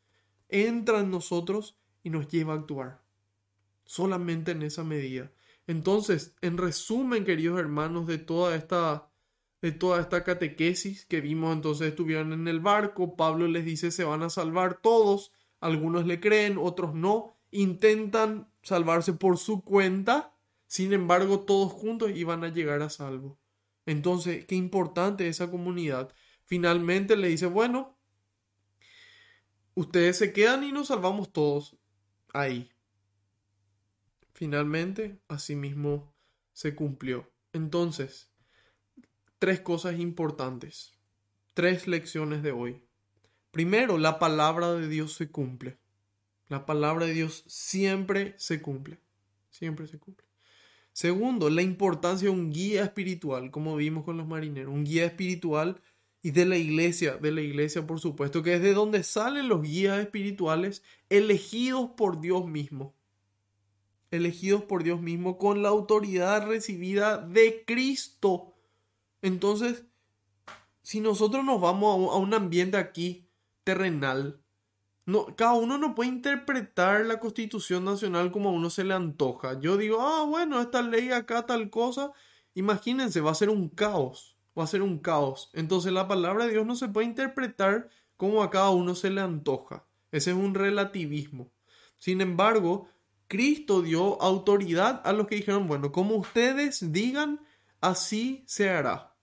[0.50, 3.02] entra en nosotros y nos lleva a actuar.
[3.86, 5.32] Solamente en esa medida.
[5.68, 9.06] Entonces, en resumen, queridos hermanos, de toda esta
[9.62, 14.06] de toda esta catequesis que vimos, entonces estuvieron en el barco, Pablo les dice se
[14.06, 20.34] van a salvar todos, algunos le creen, otros no, intentan salvarse por su cuenta,
[20.68, 23.38] Sin embargo, todos juntos iban a llegar a salvo.
[23.86, 26.14] Entonces, qué importante esa comunidad.
[26.46, 27.98] Finalmente le dice, bueno,
[29.76, 31.78] ustedes se quedan y nos salvamos todos
[32.34, 32.72] ahí.
[34.34, 36.14] Finalmente, así mismo
[36.54, 37.32] se cumplió.
[37.52, 38.32] Entonces,
[39.38, 40.94] tres cosas importantes,
[41.54, 42.84] tres lecciones de hoy.
[43.52, 45.80] Primero, la palabra de Dios se cumple.
[46.48, 49.02] La palabra de Dios siempre se cumple.
[49.50, 50.29] Siempre se cumple.
[51.00, 54.74] Segundo, la importancia de un guía espiritual, como vimos con los marineros.
[54.74, 55.82] Un guía espiritual
[56.22, 59.62] y de la iglesia, de la iglesia por supuesto, que es de donde salen los
[59.62, 62.94] guías espirituales elegidos por Dios mismo.
[64.12, 68.56] Elegidos por Dios mismo con la autoridad recibida de Cristo.
[69.22, 69.86] Entonces,
[70.82, 73.30] si nosotros nos vamos a un ambiente aquí
[73.64, 74.44] terrenal,
[75.10, 79.60] no, cada uno no puede interpretar la Constitución Nacional como a uno se le antoja.
[79.60, 82.14] Yo digo, ah, bueno, esta ley acá, tal cosa.
[82.54, 84.38] Imagínense, va a ser un caos.
[84.58, 85.50] Va a ser un caos.
[85.54, 89.22] Entonces la palabra de Dios no se puede interpretar como a cada uno se le
[89.22, 89.84] antoja.
[90.12, 91.52] Ese es un relativismo.
[91.98, 92.88] Sin embargo,
[93.28, 97.40] Cristo dio autoridad a los que dijeron, bueno, como ustedes digan,
[97.82, 99.16] así se hará.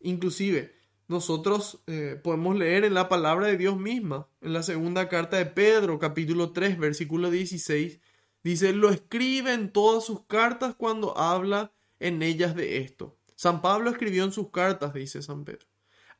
[0.00, 0.75] Inclusive,
[1.08, 5.46] nosotros eh, podemos leer en la palabra de Dios misma, en la segunda carta de
[5.46, 8.00] Pedro, capítulo 3, versículo 16,
[8.42, 13.16] dice, lo escribe en todas sus cartas cuando habla en ellas de esto.
[13.36, 15.66] San Pablo escribió en sus cartas, dice San Pedro,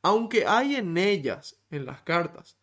[0.01, 2.57] aunque hay en ellas, en las cartas,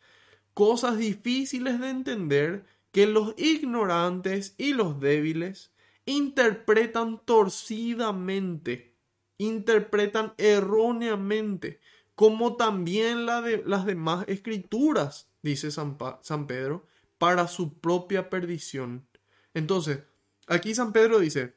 [0.55, 5.73] cosas difíciles de entender que los ignorantes y los débiles
[6.07, 8.95] interpretan torcidamente,
[9.37, 11.81] interpretan erróneamente
[12.15, 16.87] como también la de las demás escrituras, dice San, San Pedro,
[17.19, 19.07] para su propia perdición.
[19.55, 20.01] Entonces,
[20.47, 21.55] aquí San Pedro dice,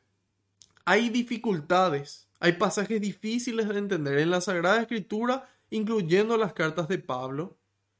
[0.85, 6.97] hay dificultades, hay pasajes difíciles de entender en la Sagrada Escritura, incluyendo las cartas de
[6.97, 7.57] Pablo,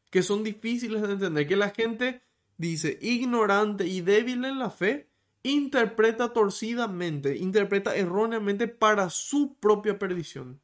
[0.10, 2.22] que son difíciles de entender, que la gente
[2.58, 5.10] dice ignorante y débil en la fe,
[5.44, 10.60] interpreta torcidamente, interpreta erróneamente para su propia perdición.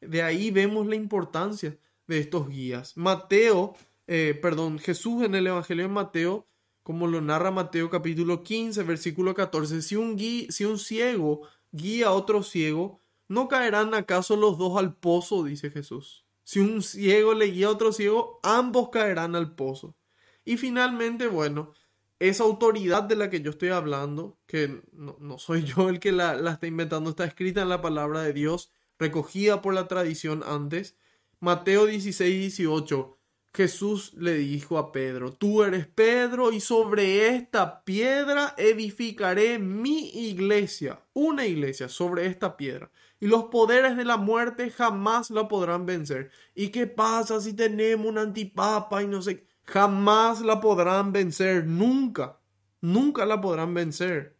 [0.00, 2.96] De ahí vemos la importancia de estos guías.
[2.96, 3.74] Mateo,
[4.06, 6.46] eh, perdón, Jesús en el Evangelio de Mateo,
[6.82, 11.42] como lo narra Mateo capítulo 15, versículo 14, si un, si un ciego
[11.72, 15.42] guía a otro ciego, ¿no caerán acaso los dos al pozo?
[15.42, 16.24] dice Jesús.
[16.44, 19.96] Si un ciego le guía a otro ciego, ambos caerán al pozo.
[20.44, 21.72] Y finalmente, bueno,
[22.20, 26.34] esa autoridad de la que yo estoy hablando, que no, soy yo el que la,
[26.34, 30.96] la, está inventando, está escrita en la palabra de Dios, recogida por la tradición antes.
[31.40, 33.16] Mateo 16, 18.
[33.56, 41.00] Jesús le dijo a Pedro, tú eres Pedro y sobre esta piedra edificaré mi iglesia,
[41.14, 42.90] una iglesia sobre esta piedra.
[43.18, 46.30] Y los poderes de la muerte jamás la podrán vencer.
[46.54, 49.46] ¿Y qué pasa si tenemos un antipapa y no sé?
[49.64, 52.38] Jamás la podrán vencer, nunca,
[52.82, 54.36] nunca la podrán vencer,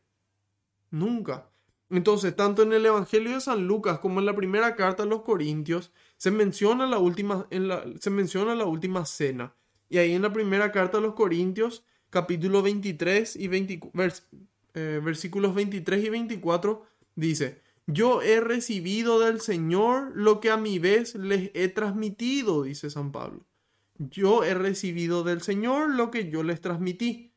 [0.91, 1.49] nunca.
[1.89, 5.23] Entonces, tanto en el Evangelio de San Lucas como en la primera carta a los
[5.23, 7.47] Corintios, se menciona la última,
[8.01, 9.55] se menciona la última cena.
[9.89, 13.49] Y ahí en la primera carta a los Corintios, capítulo 23 y
[14.75, 16.83] eh, versículos 23 y 24,
[17.15, 22.91] dice, yo he recibido del Señor lo que a mi vez les he transmitido, dice
[22.91, 23.47] San Pablo.
[23.99, 27.33] Yo he recibido del Señor lo que yo les transmití.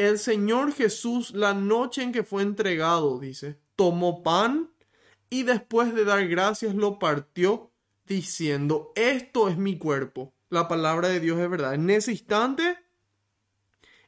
[0.00, 4.70] El Señor Jesús, la noche en que fue entregado, dice, tomó pan
[5.28, 7.70] y después de dar gracias lo partió
[8.06, 10.32] diciendo, esto es mi cuerpo.
[10.48, 11.74] La palabra de Dios es verdad.
[11.74, 12.78] En ese instante,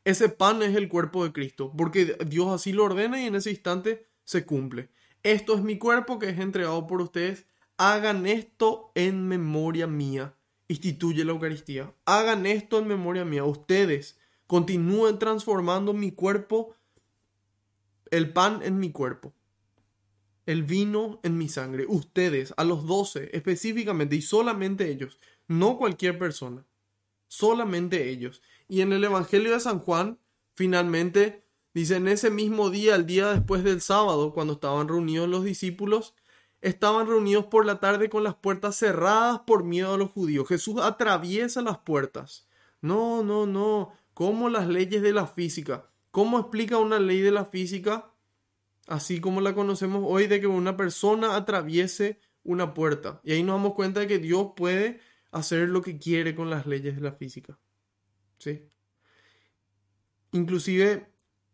[0.02, 3.50] ese pan es el cuerpo de Cristo, porque Dios así lo ordena y en ese
[3.50, 4.88] instante se cumple.
[5.22, 7.44] Esto es mi cuerpo que es entregado por ustedes.
[7.76, 10.36] Hagan esto en memoria mía.
[10.68, 11.92] Instituye la Eucaristía.
[12.06, 13.44] Hagan esto en memoria mía.
[13.44, 14.16] Ustedes
[14.46, 16.74] continúen transformando mi cuerpo,
[18.10, 19.32] el pan en mi cuerpo
[20.46, 21.86] el vino en mi sangre.
[21.88, 26.64] Ustedes, a los doce específicamente, y solamente ellos, no cualquier persona,
[27.28, 28.42] solamente ellos.
[28.68, 30.18] Y en el Evangelio de San Juan,
[30.54, 31.44] finalmente,
[31.74, 36.14] dice, en ese mismo día, el día después del sábado, cuando estaban reunidos los discípulos,
[36.60, 40.48] estaban reunidos por la tarde con las puertas cerradas por miedo a los judíos.
[40.48, 42.46] Jesús atraviesa las puertas.
[42.80, 43.92] No, no, no.
[44.14, 45.90] ¿Cómo las leyes de la física?
[46.10, 48.12] ¿Cómo explica una ley de la física?
[48.86, 53.20] así como la conocemos hoy, de que una persona atraviese una puerta.
[53.24, 56.66] Y ahí nos damos cuenta de que Dios puede hacer lo que quiere con las
[56.66, 57.58] leyes de la física.
[58.38, 58.68] ¿Sí?
[60.32, 61.06] Inclusive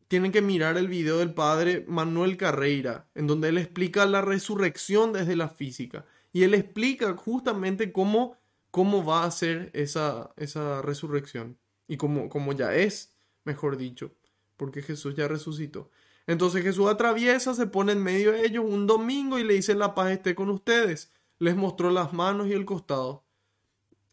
[0.08, 5.12] tienen que mirar el video del padre Manuel Carreira, en donde él explica la resurrección
[5.12, 6.06] desde la física.
[6.32, 8.38] Y él explica justamente cómo,
[8.70, 11.58] cómo va a ser esa, esa resurrección.
[11.88, 14.12] Y cómo, cómo ya es, mejor dicho,
[14.56, 15.90] porque Jesús ya resucitó.
[16.28, 19.94] Entonces Jesús atraviesa, se pone en medio de ellos un domingo y le dice la
[19.94, 21.10] paz esté con ustedes.
[21.38, 23.24] Les mostró las manos y el costado.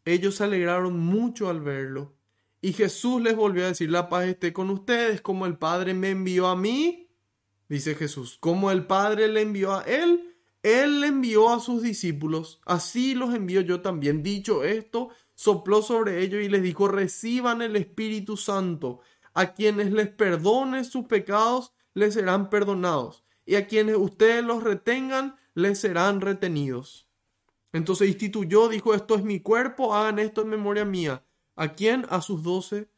[0.05, 2.15] Ellos se alegraron mucho al verlo
[2.65, 6.09] y Jesús les volvió a decir, la paz esté con ustedes, como el Padre me
[6.09, 7.11] envió a mí,
[7.69, 12.59] dice Jesús, como el Padre le envió a él, él le envió a sus discípulos,
[12.65, 14.23] así los envío yo también.
[14.23, 19.01] Dicho esto, sopló sobre ellos y les dijo, reciban el Espíritu Santo.
[19.33, 23.25] A quienes les perdone sus pecados, les serán perdonados.
[23.45, 27.07] Y a quienes ustedes los retengan, les serán retenidos.
[27.73, 31.25] Entonces instituyó, dijo, esto es mi cuerpo, hagan esto en memoria mía.
[31.55, 32.05] ¿A quién?
[32.09, 32.89] A sus doce,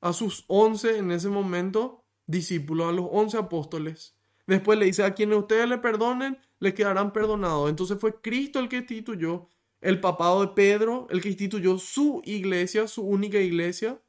[0.00, 4.16] a sus once en ese momento discípulos, a los once apóstoles.
[4.46, 7.68] Después le dice, a quienes ustedes le perdonen, les quedarán perdonados.
[7.68, 9.48] Entonces fue Cristo el que instituyó
[9.82, 14.00] el papado de Pedro, el que instituyó su iglesia, su única iglesia,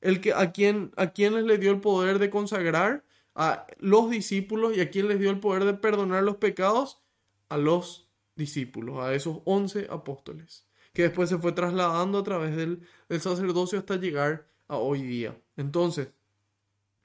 [0.00, 3.04] el que a quien a dio el poder de consagrar
[3.34, 7.02] a los discípulos y a quien les dio el poder de perdonar los pecados
[7.48, 10.66] a los discípulos, a esos once apóstoles
[10.96, 12.80] que después se fue trasladando a través del,
[13.20, 15.38] sacerdocio hasta llegar a hoy día.
[15.58, 16.08] Entonces,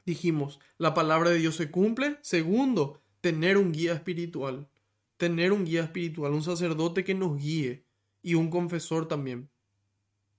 [0.06, 2.18] dijimos, la palabra de Dios se cumple.
[2.22, 4.70] Segundo, tener un guía espiritual.
[5.18, 7.84] Tener un guía espiritual, un sacerdote que nos guíe
[8.22, 9.50] y un confesor también.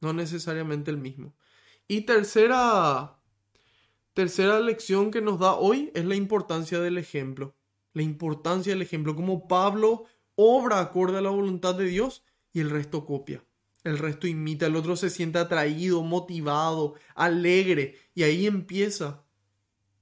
[0.00, 1.36] No necesariamente el mismo.
[1.88, 3.20] Y tercera,
[4.14, 7.56] tercera lección que nos da hoy es la importancia del ejemplo.
[7.92, 12.70] La importancia del ejemplo, como Pablo obra acorde a la voluntad de Dios y el
[12.70, 13.44] resto copia.
[13.84, 19.24] El resto imita, el otro se siente atraído, motivado, alegre y ahí empieza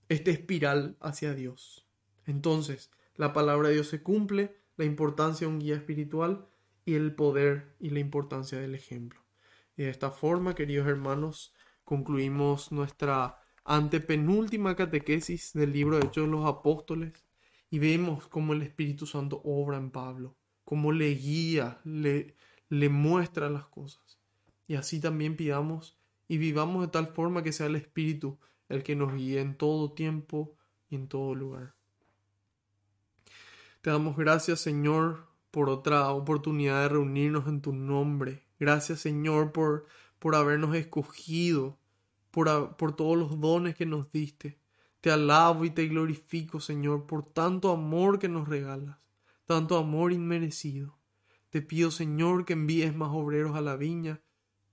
[0.09, 1.87] este espiral hacia Dios.
[2.27, 6.47] Entonces, la palabra de Dios se cumple, la importancia de un guía espiritual
[6.85, 9.21] y el poder y la importancia del ejemplo.
[9.77, 11.55] Y de esta forma, queridos hermanos,
[11.85, 17.25] concluimos nuestra antepenúltima catequesis del libro de Hechos de los Apóstoles
[17.71, 20.37] y vemos cómo el Espíritu Santo obra en Pablo
[20.71, 22.37] cómo le guía, le,
[22.69, 24.21] le muestra las cosas.
[24.69, 25.99] Y así también pidamos
[26.29, 28.39] y vivamos de tal forma que sea el Espíritu
[28.69, 30.57] el que nos guíe en todo tiempo
[30.89, 31.75] y en todo lugar.
[33.81, 38.47] Te damos gracias, Señor, por otra oportunidad de reunirnos en tu nombre.
[38.59, 39.87] Gracias, Señor, por,
[40.19, 41.79] por habernos escogido,
[42.31, 44.59] por, por todos los dones que nos diste.
[45.01, 49.01] Te alabo y te glorifico, Señor, por tanto amor que nos regalas
[49.51, 50.97] tanto amor inmerecido.
[51.49, 54.21] Te pido, Señor, que envíes más obreros a la viña,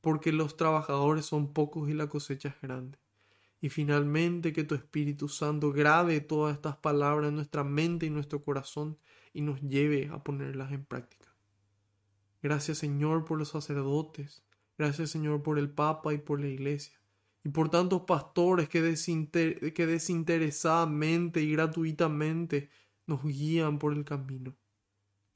[0.02, 3.00] porque los trabajadores son pocos y la cosecha es grande.
[3.60, 8.44] Y finalmente que tu Espíritu Santo grabe todas estas palabras en nuestra mente y nuestro
[8.44, 9.00] corazón
[9.38, 11.32] y nos lleve a ponerlas en práctica.
[12.42, 14.44] Gracias Señor por los sacerdotes,
[14.80, 17.00] gracias Señor por el Papa y por la Iglesia,
[17.44, 18.82] y por tantos pastores que,
[19.76, 22.72] que desinteresadamente y gratuitamente
[23.06, 24.58] nos guían por el camino.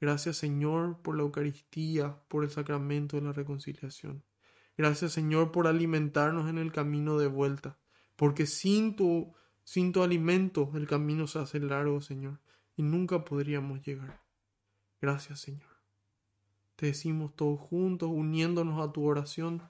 [0.00, 4.24] Gracias Señor por la Eucaristía, por el sacramento de la reconciliación.
[4.76, 7.78] Gracias Señor por alimentarnos en el camino de vuelta,
[8.16, 12.40] porque sin tu, sin tu alimento el camino se hace largo, Señor,
[12.76, 14.22] y nunca podríamos llegar.
[15.00, 15.70] Gracias Señor.
[16.76, 19.62] Te decimos todos juntos, uniéndonos a tu oración,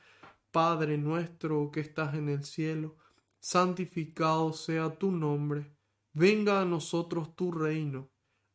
[0.50, 2.96] Padre nuestro que estás en el cielo,
[3.40, 5.74] santificado sea tu nombre,
[6.12, 8.12] venga a nosotros tu reino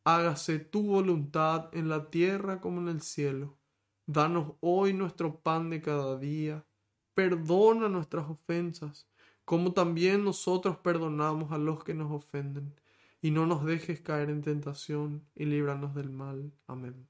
[0.07, 3.57] hágase tu voluntad en la tierra como en el cielo.
[4.05, 6.65] Danos hoy nuestro pan de cada día.
[7.13, 9.09] Perdona nuestras ofensas,
[9.43, 12.73] como también nosotros perdonamos a los que nos ofenden.
[13.21, 16.51] Y no nos dejes caer en tentación, y líbranos del mal.
[16.67, 17.07] Amén.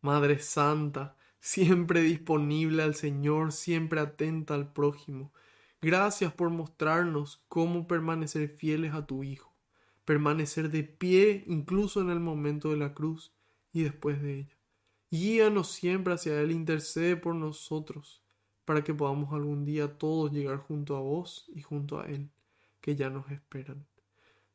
[0.00, 5.32] Madre Santa, siempre disponible al Señor, siempre atenta al prójimo,
[5.80, 9.48] gracias por mostrarnos cómo permanecer fieles a tu Hijo
[10.08, 13.30] permanecer de pie incluso en el momento de la cruz
[13.74, 14.56] y después de ella.
[15.10, 18.22] Guíanos siempre hacia Él, intercede por nosotros,
[18.64, 22.30] para que podamos algún día todos llegar junto a vos y junto a Él,
[22.80, 23.84] que ya nos esperan.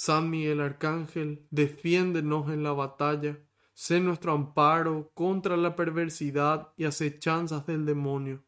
[0.00, 3.44] San Miguel Arcángel, defiéndenos en la batalla,
[3.74, 8.44] sé nuestro amparo contra la perversidad y acechanzas del demonio.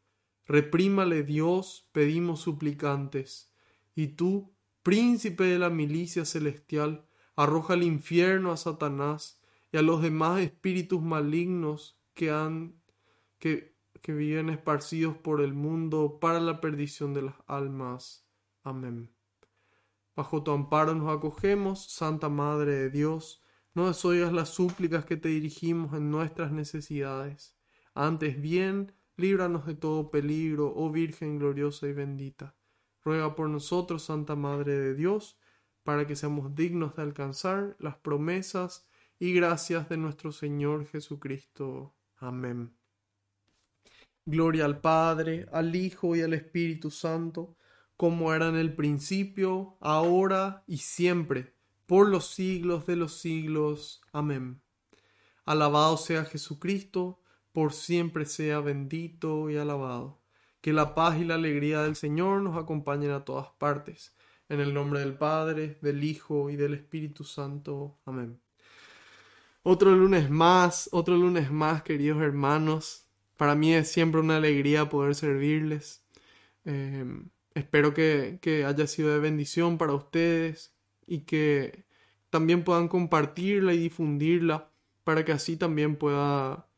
[0.47, 3.53] Reprímale Dios, pedimos suplicantes.
[3.97, 4.55] Y tú,
[4.85, 11.03] príncipe de la milicia celestial, arroja al infierno a Satanás y a los demás espíritus
[11.03, 12.81] malignos que han
[13.41, 18.25] que, que viven esparcidos por el mundo para la perdición de las almas.
[18.63, 19.11] Amén.
[20.15, 23.43] Bajo tu amparo nos acogemos, Santa Madre de Dios,
[23.75, 27.57] no desoigas las súplicas que te dirigimos en nuestras necesidades.
[27.95, 32.57] Antes bien, líbranos de todo peligro, oh Virgen gloriosa y bendita.
[33.05, 35.39] Ruega por nosotros, Santa Madre de Dios,
[35.85, 38.89] para que seamos dignos de alcanzar las promesas
[39.19, 41.95] y gracias de nuestro Señor Jesucristo.
[42.17, 42.77] Amén.
[44.25, 47.57] Gloria al Padre, al Hijo y al Espíritu Santo,
[48.01, 51.53] como era en el principio, ahora y siempre,
[51.85, 54.01] por los siglos de los siglos.
[54.11, 54.63] Amén.
[55.45, 57.21] Alabado sea Jesucristo,
[57.53, 60.19] por siempre sea bendito y alabado.
[60.63, 64.17] Que la paz y la alegría del Señor nos acompañen a todas partes.
[64.49, 67.99] En el nombre del Padre, del Hijo y del Espíritu Santo.
[68.07, 68.41] Amén.
[69.63, 73.05] Otro lunes más, otro lunes más, queridos hermanos.
[73.37, 76.03] Para mí es siempre una alegría poder servirles.
[76.65, 77.05] Eh,
[77.55, 80.75] espero que, haya sido de bendición para ustedes
[81.07, 81.85] y que
[82.31, 84.71] también puedan compartirla y difundirla
[85.05, 86.69] para que así también pueda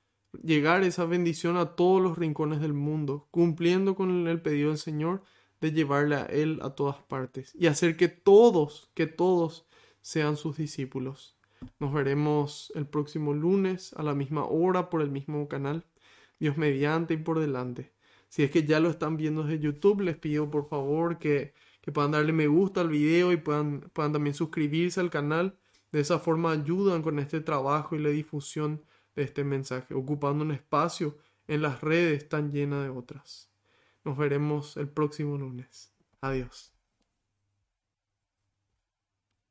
[0.42, 5.22] llegar esa bendición a todos los rincones del mundo, cumpliendo con el pedido del Señor
[5.60, 9.66] de llevarle a Él a todas partes y hacer que todos, que todos
[10.00, 11.36] sean sus discípulos.
[11.78, 15.84] Nos veremos el próximo lunes a la misma hora por el mismo canal.
[16.40, 17.91] Dios mediante y por delante.
[18.32, 21.52] Si es que ya lo están viendo desde YouTube, les pido por favor que,
[21.82, 25.58] que puedan darle me gusta al video y puedan, puedan también suscribirse al canal.
[25.90, 28.82] De esa forma ayudan con este trabajo y la difusión
[29.14, 33.52] de este mensaje, ocupando un espacio en las redes tan llena de otras.
[34.02, 35.92] Nos veremos el próximo lunes.
[36.22, 36.71] Adiós.